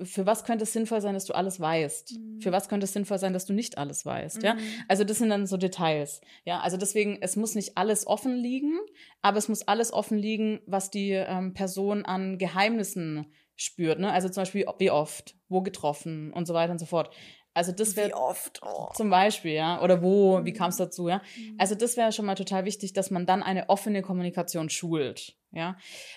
[0.00, 2.18] für was könnte es sinnvoll sein, dass du alles weißt?
[2.18, 2.40] Mhm.
[2.40, 4.38] Für was könnte es sinnvoll sein, dass du nicht alles weißt?
[4.38, 4.44] Mhm.
[4.44, 4.56] Ja,
[4.88, 6.20] also das sind dann so Details.
[6.44, 8.78] Ja, also deswegen, es muss nicht alles offen liegen,
[9.20, 13.26] aber es muss alles offen liegen, was die ähm, Person an Geheimnissen
[13.62, 13.98] spürt.
[13.98, 14.12] Ne?
[14.12, 17.14] Also zum Beispiel, wie oft, wo getroffen und so weiter und so fort.
[17.54, 18.88] Also das wäre oh.
[18.94, 20.56] zum Beispiel, ja, oder wo, wie mhm.
[20.56, 21.20] kam es dazu, ja.
[21.36, 21.56] Mhm.
[21.58, 25.76] Also das wäre schon mal total wichtig, dass man dann eine offene Kommunikation schult, ja.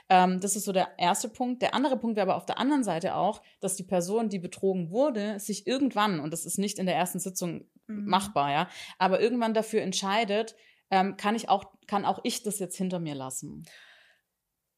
[0.10, 1.62] Ähm, das ist so der erste Punkt.
[1.62, 4.92] Der andere Punkt wäre aber auf der anderen Seite auch, dass die Person, die betrogen
[4.92, 8.06] wurde, sich irgendwann und das ist nicht in der ersten Sitzung mhm.
[8.06, 10.56] machbar, ja, aber irgendwann dafür entscheidet,
[10.90, 13.66] ähm, kann ich auch, kann auch ich das jetzt hinter mir lassen.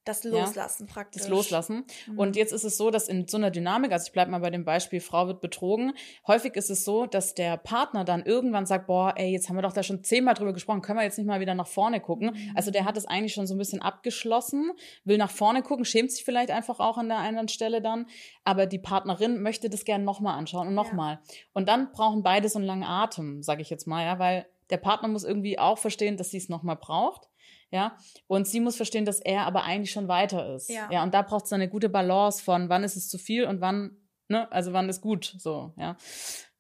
[0.08, 1.22] Das Loslassen ja, praktisch.
[1.22, 1.84] Das Loslassen.
[2.08, 2.20] Mhm.
[2.20, 4.49] Und jetzt ist es so, dass in so einer Dynamik, also ich bleibe mal bei
[4.49, 5.93] dem Beispiel, Frau wird betrogen,
[6.26, 9.62] häufig ist es so, dass der Partner dann irgendwann sagt, boah, ey, jetzt haben wir
[9.62, 12.32] doch da schon zehnmal drüber gesprochen, können wir jetzt nicht mal wieder nach vorne gucken.
[12.32, 12.51] Mhm.
[12.55, 14.72] Also der hat es eigentlich schon so ein bisschen abgeschlossen,
[15.03, 18.08] will nach vorne gucken, schämt sich vielleicht einfach auch an der einen Stelle dann,
[18.45, 21.16] aber die Partnerin möchte das gerne nochmal anschauen und nochmal.
[21.16, 21.36] Ja.
[21.53, 24.78] Und dann brauchen beide so einen langen Atem, sage ich jetzt mal, ja, weil der
[24.78, 27.28] Partner muss irgendwie auch verstehen, dass sie es nochmal braucht
[27.72, 27.97] ja.
[28.28, 30.70] Und sie muss verstehen, dass er aber eigentlich schon weiter ist.
[30.70, 30.89] Ja.
[30.91, 33.61] ja und da braucht es eine gute Balance von, wann ist es zu viel und
[33.61, 33.97] wann,
[34.28, 35.97] ne, also wann ist gut, so, ja.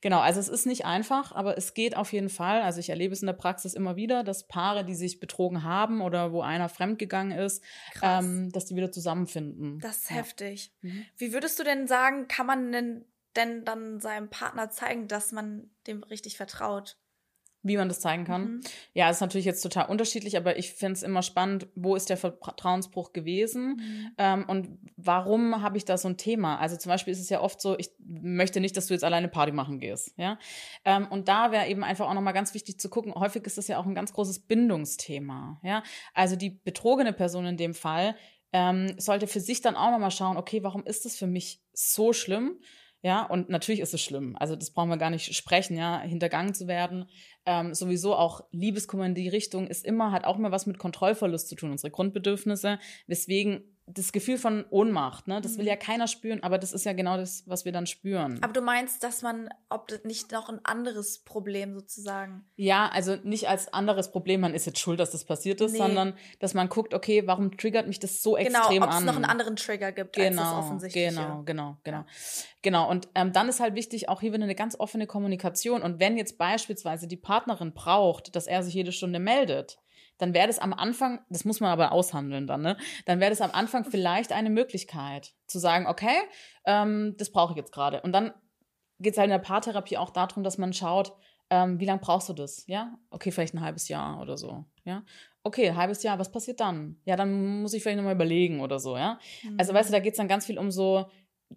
[0.01, 2.61] Genau, also es ist nicht einfach, aber es geht auf jeden Fall.
[2.61, 6.01] Also ich erlebe es in der Praxis immer wieder, dass Paare, die sich betrogen haben
[6.01, 7.63] oder wo einer fremdgegangen ist,
[8.03, 9.79] ähm, dass die wieder zusammenfinden.
[9.79, 10.17] Das ist ja.
[10.17, 10.71] heftig.
[10.81, 11.05] Mhm.
[11.17, 13.05] Wie würdest du denn sagen, kann man denn,
[13.35, 16.97] denn dann seinem Partner zeigen, dass man dem richtig vertraut?
[17.67, 18.41] Wie man das zeigen kann.
[18.41, 18.61] Mhm.
[18.93, 22.17] Ja, ist natürlich jetzt total unterschiedlich, aber ich finde es immer spannend, wo ist der
[22.17, 24.11] Vertrauensbruch gewesen mhm.
[24.17, 26.57] ähm, und warum habe ich da so ein Thema?
[26.59, 29.27] Also zum Beispiel ist es ja oft so, ich möchte nicht, dass du jetzt alleine
[29.27, 30.39] Party machen gehst, ja.
[30.85, 33.67] Ähm, und da wäre eben einfach auch nochmal ganz wichtig zu gucken, häufig ist das
[33.67, 35.83] ja auch ein ganz großes Bindungsthema, ja.
[36.13, 38.15] Also die betrogene Person in dem Fall
[38.53, 42.13] ähm, sollte für sich dann auch nochmal schauen, okay, warum ist das für mich so
[42.13, 42.59] schlimm?
[43.03, 44.35] Ja, und natürlich ist es schlimm.
[44.39, 47.05] Also das brauchen wir gar nicht sprechen, ja, hintergangen zu werden.
[47.45, 51.47] Ähm, sowieso auch Liebeskummer in die Richtung ist immer, hat auch immer was mit Kontrollverlust
[51.47, 55.69] zu tun, unsere Grundbedürfnisse, weswegen das Gefühl von Ohnmacht, ne, das will mhm.
[55.69, 58.37] ja keiner spüren, aber das ist ja genau das, was wir dann spüren.
[58.43, 62.43] Aber du meinst, dass man, ob das nicht noch ein anderes Problem sozusagen?
[62.57, 65.77] Ja, also nicht als anderes Problem, man ist jetzt schuld, dass das passiert ist, nee.
[65.77, 68.89] sondern dass man guckt, okay, warum triggert mich das so genau, extrem an?
[68.89, 71.09] Genau, ob es noch einen anderen Trigger gibt genau, als das genau, Offensichtliche.
[71.09, 72.05] Genau, genau, genau.
[72.63, 76.01] Genau, und ähm, dann ist halt wichtig auch hier wieder eine ganz offene Kommunikation und
[76.01, 79.79] wenn jetzt beispielsweise die Partnerin braucht, dass er sich jede Stunde meldet,
[80.17, 82.77] dann wäre das am Anfang, das muss man aber aushandeln dann, ne?
[83.05, 86.15] Dann wäre das am Anfang vielleicht eine Möglichkeit zu sagen, okay,
[86.65, 88.01] ähm, das brauche ich jetzt gerade.
[88.01, 88.33] Und dann
[88.99, 91.13] geht es halt in der Paartherapie auch darum, dass man schaut,
[91.49, 92.65] ähm, wie lange brauchst du das?
[92.67, 94.65] Ja, okay, vielleicht ein halbes Jahr oder so.
[94.83, 95.03] Ja,
[95.43, 96.99] okay, ein halbes Jahr, was passiert dann?
[97.05, 98.97] Ja, dann muss ich vielleicht nochmal überlegen oder so.
[98.97, 99.55] Ja, mhm.
[99.57, 101.09] also weißt du, da geht es dann ganz viel um so,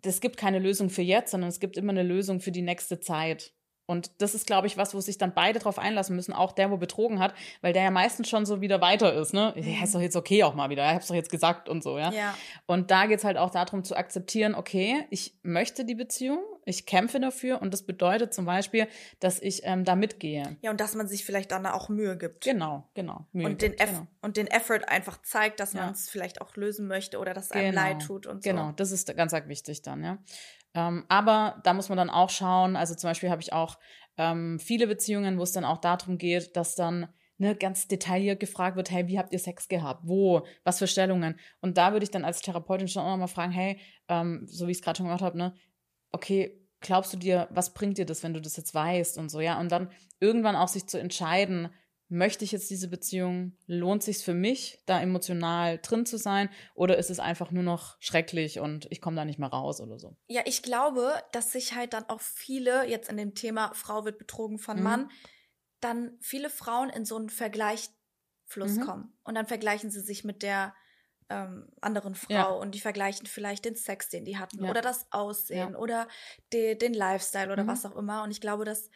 [0.03, 3.01] es gibt keine Lösung für jetzt, sondern es gibt immer eine Lösung für die nächste
[3.01, 3.53] Zeit.
[3.91, 6.71] Und das ist, glaube ich, was, wo sich dann beide drauf einlassen müssen, auch der,
[6.71, 9.53] wo betrogen hat, weil der ja meistens schon so wieder weiter ist, ne?
[9.57, 11.99] Ja, ist doch jetzt okay auch mal wieder, ich hab's doch jetzt gesagt und so,
[11.99, 12.13] ja.
[12.13, 12.33] ja.
[12.67, 17.19] Und da geht's halt auch darum zu akzeptieren, okay, ich möchte die Beziehung, ich kämpfe
[17.19, 18.87] dafür und das bedeutet zum Beispiel,
[19.19, 20.57] dass ich ähm, da mitgehe.
[20.63, 22.45] Ja, und dass man sich vielleicht dann auch Mühe gibt.
[22.45, 23.27] Genau, genau.
[23.33, 24.07] Mühe und, den gibt, genau.
[24.23, 25.81] und den Effort einfach zeigt, dass ja.
[25.81, 27.83] man es vielleicht auch lösen möchte oder dass es einem genau.
[27.83, 28.51] leid tut und so.
[28.51, 30.19] Genau, das ist ganz, ganz wichtig dann, ja.
[30.75, 33.79] Ähm, aber da muss man dann auch schauen, also zum Beispiel habe ich auch
[34.17, 37.09] ähm, viele Beziehungen, wo es dann auch darum geht, dass dann
[37.39, 40.03] ne, ganz detailliert gefragt wird, hey, wie habt ihr Sex gehabt?
[40.05, 40.47] Wo?
[40.63, 41.41] Was für Stellungen?
[41.61, 44.73] Und da würde ich dann als Therapeutin schon auch nochmal fragen, hey, ähm, so wie
[44.73, 45.55] ich es gerade schon gemacht habe, ne,
[46.13, 49.41] okay, glaubst du dir, was bringt dir das, wenn du das jetzt weißt und so,
[49.41, 49.59] ja?
[49.59, 51.71] Und dann irgendwann auch sich zu entscheiden,
[52.11, 53.57] möchte ich jetzt diese Beziehung?
[53.67, 56.51] Lohnt sich für mich, da emotional drin zu sein?
[56.75, 59.99] Oder ist es einfach nur noch schrecklich und ich komme da nicht mehr raus oder
[59.99, 60.17] so?
[60.27, 64.19] Ja, ich glaube, dass sich halt dann auch viele, jetzt in dem Thema Frau wird
[64.19, 64.83] betrogen von mhm.
[64.83, 65.11] Mann,
[65.81, 68.81] dann viele Frauen in so einen Vergleichfluss mhm.
[68.81, 69.19] kommen.
[69.23, 70.75] Und dann vergleichen sie sich mit der
[71.29, 72.49] ähm, anderen Frau ja.
[72.49, 74.71] und die vergleichen vielleicht den Sex, den die hatten, ja.
[74.71, 75.79] oder das Aussehen ja.
[75.79, 76.09] oder
[76.53, 77.69] de, den Lifestyle oder mhm.
[77.69, 78.25] was auch immer.
[78.25, 78.91] Und ich glaube, dass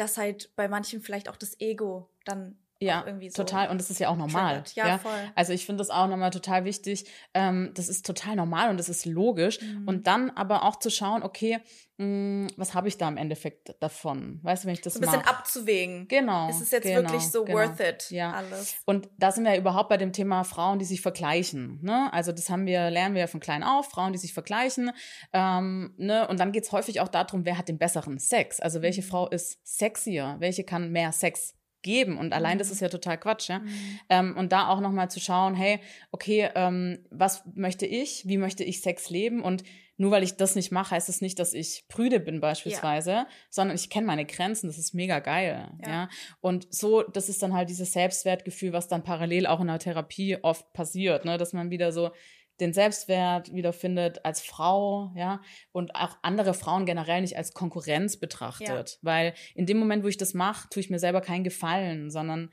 [0.00, 3.68] dass halt bei manchen vielleicht auch das Ego dann ja, so total.
[3.68, 4.64] Und das ist ja auch normal.
[4.74, 5.12] Ja, ja, voll.
[5.34, 7.04] Also ich finde das auch nochmal total wichtig.
[7.34, 9.60] Ähm, das ist total normal und das ist logisch.
[9.60, 9.86] Mhm.
[9.86, 11.60] Und dann aber auch zu schauen, okay,
[11.98, 14.40] mh, hm, was habe ich da im Endeffekt davon?
[14.42, 15.38] Weißt du, wenn ich das so Ein bisschen mach?
[15.40, 16.08] abzuwägen.
[16.08, 16.48] Genau.
[16.48, 17.58] Ist es jetzt genau, wirklich so genau.
[17.58, 18.10] worth it?
[18.10, 18.32] Ja.
[18.32, 18.76] Alles.
[18.86, 21.80] Und da sind wir ja überhaupt bei dem Thema Frauen, die sich vergleichen.
[21.82, 22.10] Ne?
[22.14, 24.90] Also das haben wir, lernen wir ja von klein auf, Frauen, die sich vergleichen.
[25.34, 26.26] Ähm, ne?
[26.28, 28.58] Und dann geht's häufig auch darum, wer hat den besseren Sex?
[28.58, 29.06] Also welche mhm.
[29.06, 30.36] Frau ist sexier?
[30.38, 32.18] Welche kann mehr Sex geben.
[32.18, 32.72] Und allein das mhm.
[32.74, 33.60] ist ja total Quatsch, ja.
[33.60, 34.00] Mhm.
[34.08, 38.26] Ähm, und da auch nochmal zu schauen, hey, okay, ähm, was möchte ich?
[38.26, 39.42] Wie möchte ich Sex leben?
[39.42, 39.64] Und
[40.00, 43.10] nur weil ich das nicht mache, heißt es das nicht, dass ich prüde bin beispielsweise,
[43.10, 43.26] ja.
[43.50, 44.66] sondern ich kenne meine Grenzen.
[44.66, 45.90] Das ist mega geil, ja.
[45.90, 46.08] ja.
[46.40, 50.38] Und so, das ist dann halt dieses Selbstwertgefühl, was dann parallel auch in der Therapie
[50.40, 52.12] oft passiert, ne, dass man wieder so
[52.60, 55.40] den Selbstwert wiederfindet als Frau, ja,
[55.72, 58.90] und auch andere Frauen generell nicht als Konkurrenz betrachtet.
[58.90, 58.98] Ja.
[59.02, 62.50] Weil in dem Moment, wo ich das mache, tue ich mir selber keinen Gefallen, sondern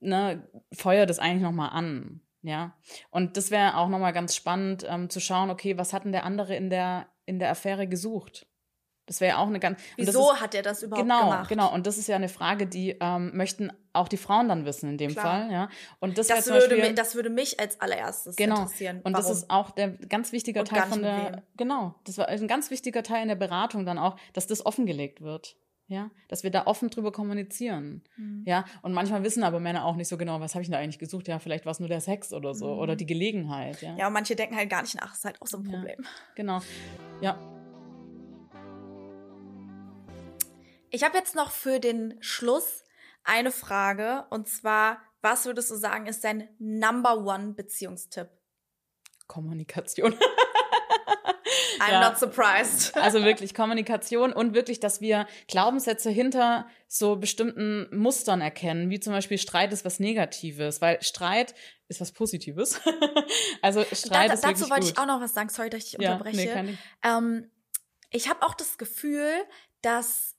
[0.00, 2.22] ne, feuer das eigentlich nochmal an.
[2.42, 2.76] Ja.
[3.10, 6.24] Und das wäre auch nochmal ganz spannend, ähm, zu schauen, okay, was hat denn der
[6.24, 8.46] andere in der, in der Affäre gesucht?
[9.10, 9.80] Das wäre ja auch eine ganz.
[9.96, 11.48] Wieso ist, hat er das überhaupt genau, gemacht?
[11.48, 14.88] Genau, und das ist ja eine Frage, die ähm, möchten auch die Frauen dann wissen
[14.88, 15.24] in dem Klar.
[15.24, 15.68] Fall, ja.
[15.98, 18.60] Und das, das würde Beispiel, mich, das würde mich als allererstes genau.
[18.60, 18.98] interessieren.
[18.98, 19.26] Und Warum?
[19.26, 21.42] das ist auch der ganz wichtiger und Teil von der.
[21.56, 25.22] Genau, das war ein ganz wichtiger Teil in der Beratung dann auch, dass das offengelegt
[25.22, 25.56] wird.
[25.88, 28.04] Ja, dass wir da offen drüber kommunizieren.
[28.16, 28.44] Mhm.
[28.46, 30.78] Ja, und manchmal wissen aber Männer auch nicht so genau, was habe ich denn da
[30.78, 31.26] eigentlich gesucht?
[31.26, 32.78] Ja, vielleicht war es nur der Sex oder so mhm.
[32.78, 33.82] oder die Gelegenheit.
[33.82, 35.96] Ja, ja und manche denken halt gar nicht nach, ist halt auch so ein Problem.
[35.98, 36.60] Ja, genau.
[37.20, 37.59] Ja,
[40.90, 42.84] Ich habe jetzt noch für den Schluss
[43.22, 48.28] eine Frage und zwar, was würdest du sagen, ist dein Number One Beziehungstipp?
[49.26, 50.14] Kommunikation.
[51.80, 52.10] I'm ja.
[52.10, 52.94] not surprised.
[53.00, 59.12] Also wirklich Kommunikation und wirklich, dass wir Glaubenssätze hinter so bestimmten Mustern erkennen, wie zum
[59.12, 61.54] Beispiel Streit ist was Negatives, weil Streit
[61.88, 62.80] ist was Positives.
[63.62, 64.90] also Streit da, ist Dazu wollte gut.
[64.90, 66.62] ich auch noch was sagen, sorry, dass ich dich ja, unterbreche.
[66.62, 67.50] Nee, ich ähm,
[68.10, 69.30] ich habe auch das Gefühl,
[69.82, 70.36] dass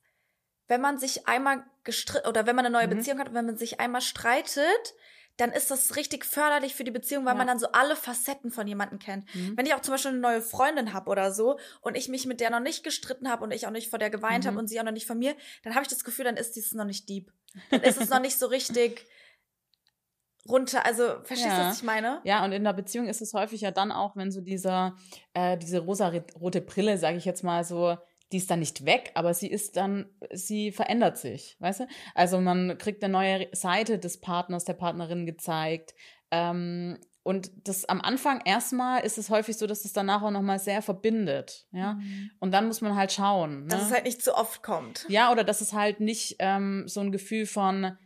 [0.72, 2.96] wenn man sich einmal gestritten oder wenn man eine neue mhm.
[2.96, 4.94] Beziehung hat und wenn man sich einmal streitet,
[5.36, 7.38] dann ist das richtig förderlich für die Beziehung, weil ja.
[7.38, 9.26] man dann so alle Facetten von jemandem kennt.
[9.34, 9.54] Mhm.
[9.54, 12.40] Wenn ich auch zum Beispiel eine neue Freundin habe oder so und ich mich mit
[12.40, 14.48] der noch nicht gestritten habe und ich auch nicht vor der geweint mhm.
[14.48, 16.56] habe und sie auch noch nicht von mir, dann habe ich das Gefühl, dann ist
[16.56, 17.30] dies noch nicht deep.
[17.70, 19.04] Dann ist es noch nicht so richtig
[20.48, 20.86] runter.
[20.86, 21.64] Also verstehst ja.
[21.64, 22.22] du, was ich meine?
[22.24, 24.96] Ja, und in der Beziehung ist es häufig ja dann auch, wenn so dieser
[25.34, 27.98] äh, diese rosa rote Brille, sage ich jetzt mal so
[28.32, 31.86] die ist dann nicht weg, aber sie ist dann, sie verändert sich, weißt du?
[32.14, 35.94] Also man kriegt eine neue Seite des Partners, der Partnerin gezeigt.
[36.30, 40.58] Ähm, und das am Anfang erstmal ist es häufig so, dass es danach auch nochmal
[40.58, 41.94] sehr verbindet, ja.
[41.94, 42.30] Mhm.
[42.40, 43.62] Und dann muss man halt schauen.
[43.62, 43.68] Ne?
[43.68, 45.06] Dass es halt nicht zu oft kommt.
[45.08, 47.96] Ja, oder dass es halt nicht ähm, so ein Gefühl von,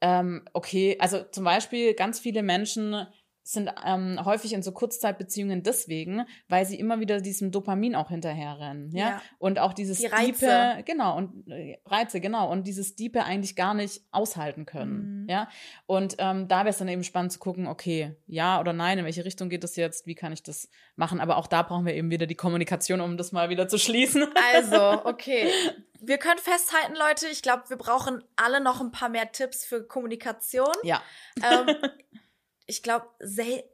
[0.00, 3.06] ähm, okay, also zum Beispiel ganz viele Menschen
[3.46, 8.90] sind ähm, häufig in so Kurzzeitbeziehungen deswegen, weil sie immer wieder diesem Dopamin auch hinterherrennen,
[8.90, 9.08] ja?
[9.08, 9.22] ja.
[9.38, 10.46] Und auch dieses Die Reize.
[10.46, 15.28] Diepe, genau, und äh, Reize, genau, und dieses Diepe eigentlich gar nicht aushalten können, mhm.
[15.28, 15.48] ja?
[15.86, 19.04] Und ähm, da wäre es dann eben spannend zu gucken, okay, ja oder nein, in
[19.04, 21.20] welche Richtung geht das jetzt, wie kann ich das machen?
[21.20, 24.26] Aber auch da brauchen wir eben wieder die Kommunikation, um das mal wieder zu schließen.
[24.54, 25.52] Also, okay.
[26.00, 29.86] Wir können festhalten, Leute, ich glaube, wir brauchen alle noch ein paar mehr Tipps für
[29.86, 30.74] Kommunikation.
[30.82, 31.00] Ja.
[31.42, 31.76] Ähm,
[32.66, 33.06] ich glaube,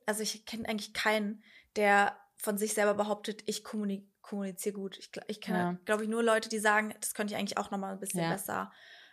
[0.07, 1.43] also ich kenne eigentlich keinen,
[1.76, 4.99] der von sich selber behauptet, ich kommunik kommuniziere gut.
[4.99, 5.76] Ich, ich kenne, ja.
[5.84, 8.22] glaube ich, nur Leute, die sagen, das könnte ich eigentlich auch noch mal ein bisschen
[8.22, 8.30] ja.
[8.30, 8.72] besser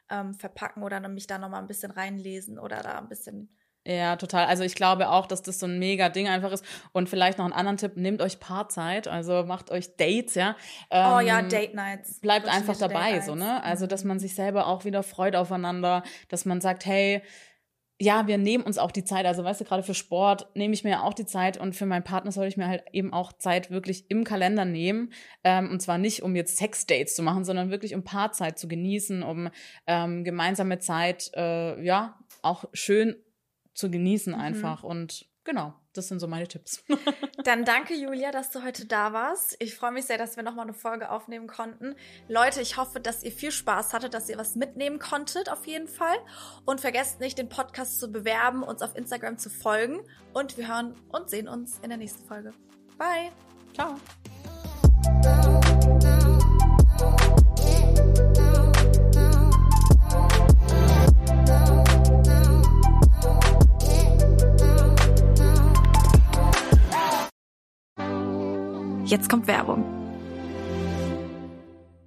[0.10, 3.50] ähm, verpacken oder mich da noch mal ein bisschen reinlesen oder da ein bisschen
[3.86, 4.46] ja, total.
[4.46, 6.64] Also ich glaube auch, dass das so ein mega Ding einfach ist.
[6.92, 10.56] Und vielleicht noch einen anderen Tipp, nehmt euch Paarzeit, also macht euch Dates, ja.
[10.92, 12.20] Ähm, oh ja, ähm, Date Nights.
[12.20, 13.64] Bleibt einfach dabei, so, ne?
[13.64, 14.22] Also, dass man mhm.
[14.22, 17.24] sich selber auch wieder freut aufeinander, dass man sagt, hey,
[18.02, 19.26] ja, wir nehmen uns auch die Zeit.
[19.26, 21.86] Also, weißt du, gerade für Sport nehme ich mir ja auch die Zeit und für
[21.86, 25.12] meinen Partner soll ich mir halt eben auch Zeit wirklich im Kalender nehmen.
[25.44, 29.22] Ähm, und zwar nicht, um jetzt Sexdates zu machen, sondern wirklich um Paarzeit zu genießen,
[29.22, 29.50] um
[29.86, 33.18] ähm, gemeinsame Zeit, äh, ja, auch schön
[33.74, 34.40] zu genießen mhm.
[34.40, 34.84] einfach.
[34.84, 34.90] Mhm.
[34.90, 36.84] Und genau, das sind so meine Tipps.
[37.44, 39.56] Dann danke, Julia, dass du heute da warst.
[39.60, 41.96] Ich freue mich sehr, dass wir nochmal eine Folge aufnehmen konnten.
[42.28, 45.88] Leute, ich hoffe, dass ihr viel Spaß hattet, dass ihr was mitnehmen konntet, auf jeden
[45.88, 46.18] Fall.
[46.66, 50.02] Und vergesst nicht, den Podcast zu bewerben, uns auf Instagram zu folgen.
[50.34, 52.54] Und wir hören und sehen uns in der nächsten Folge.
[52.98, 53.32] Bye.
[53.74, 53.96] Ciao.
[69.10, 69.84] Jetzt kommt Werbung.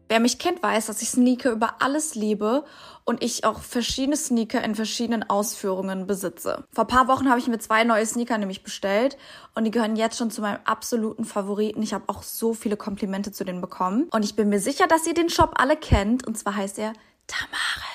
[0.09, 2.64] Wer mich kennt, weiß, dass ich Sneaker über alles liebe
[3.05, 6.62] und ich auch verschiedene Sneaker in verschiedenen Ausführungen besitze.
[6.72, 9.16] Vor paar Wochen habe ich mir zwei neue Sneaker nämlich bestellt
[9.57, 11.82] und die gehören jetzt schon zu meinem absoluten Favoriten.
[11.82, 15.05] Ich habe auch so viele Komplimente zu denen bekommen und ich bin mir sicher, dass
[15.05, 16.92] ihr den Shop alle kennt und zwar heißt er
[17.26, 17.91] Tamare.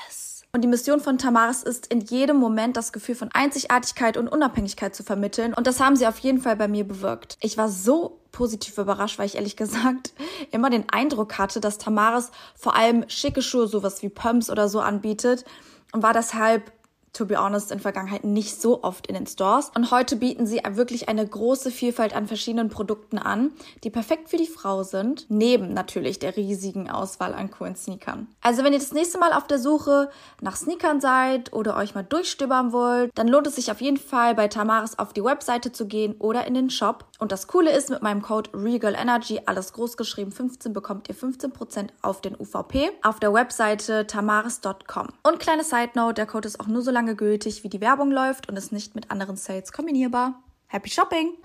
[0.58, 4.96] Und die Mission von Tamaris ist, in jedem Moment das Gefühl von Einzigartigkeit und Unabhängigkeit
[4.96, 5.54] zu vermitteln.
[5.54, 7.38] Und das haben sie auf jeden Fall bei mir bewirkt.
[7.42, 10.16] Ich war so positiv überrascht, weil ich ehrlich gesagt
[10.52, 14.80] immer den Eindruck hatte, dass Tamaris vor allem schicke Schuhe, sowas wie Pumps oder so
[14.80, 15.46] anbietet
[15.92, 16.72] und war deshalb
[17.18, 19.72] to be honest, in Vergangenheit nicht so oft in den Stores.
[19.76, 23.52] Und heute bieten sie wirklich eine große Vielfalt an verschiedenen Produkten an,
[23.84, 28.28] die perfekt für die Frau sind, neben natürlich der riesigen Auswahl an coolen Sneakern.
[28.42, 30.10] Also wenn ihr das nächste Mal auf der Suche
[30.42, 34.36] nach Sneakern seid oder euch mal durchstöbern wollt, dann lohnt es sich auf jeden Fall
[34.36, 37.06] bei Tamaris auf die Webseite zu gehen oder in den Shop.
[37.20, 41.90] Und das Coole ist, mit meinem Code RegalEnergy, alles groß geschrieben 15, bekommt ihr 15%
[42.02, 45.08] auf den UVP auf der Webseite tamaris.com.
[45.24, 47.80] Und kleine Side Note, der Code ist auch nur so lange lange gültig, wie die
[47.80, 50.44] Werbung läuft und ist nicht mit anderen Sales kombinierbar.
[50.68, 51.36] Happy Shopping!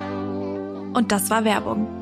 [0.93, 2.02] Und das war Werbung.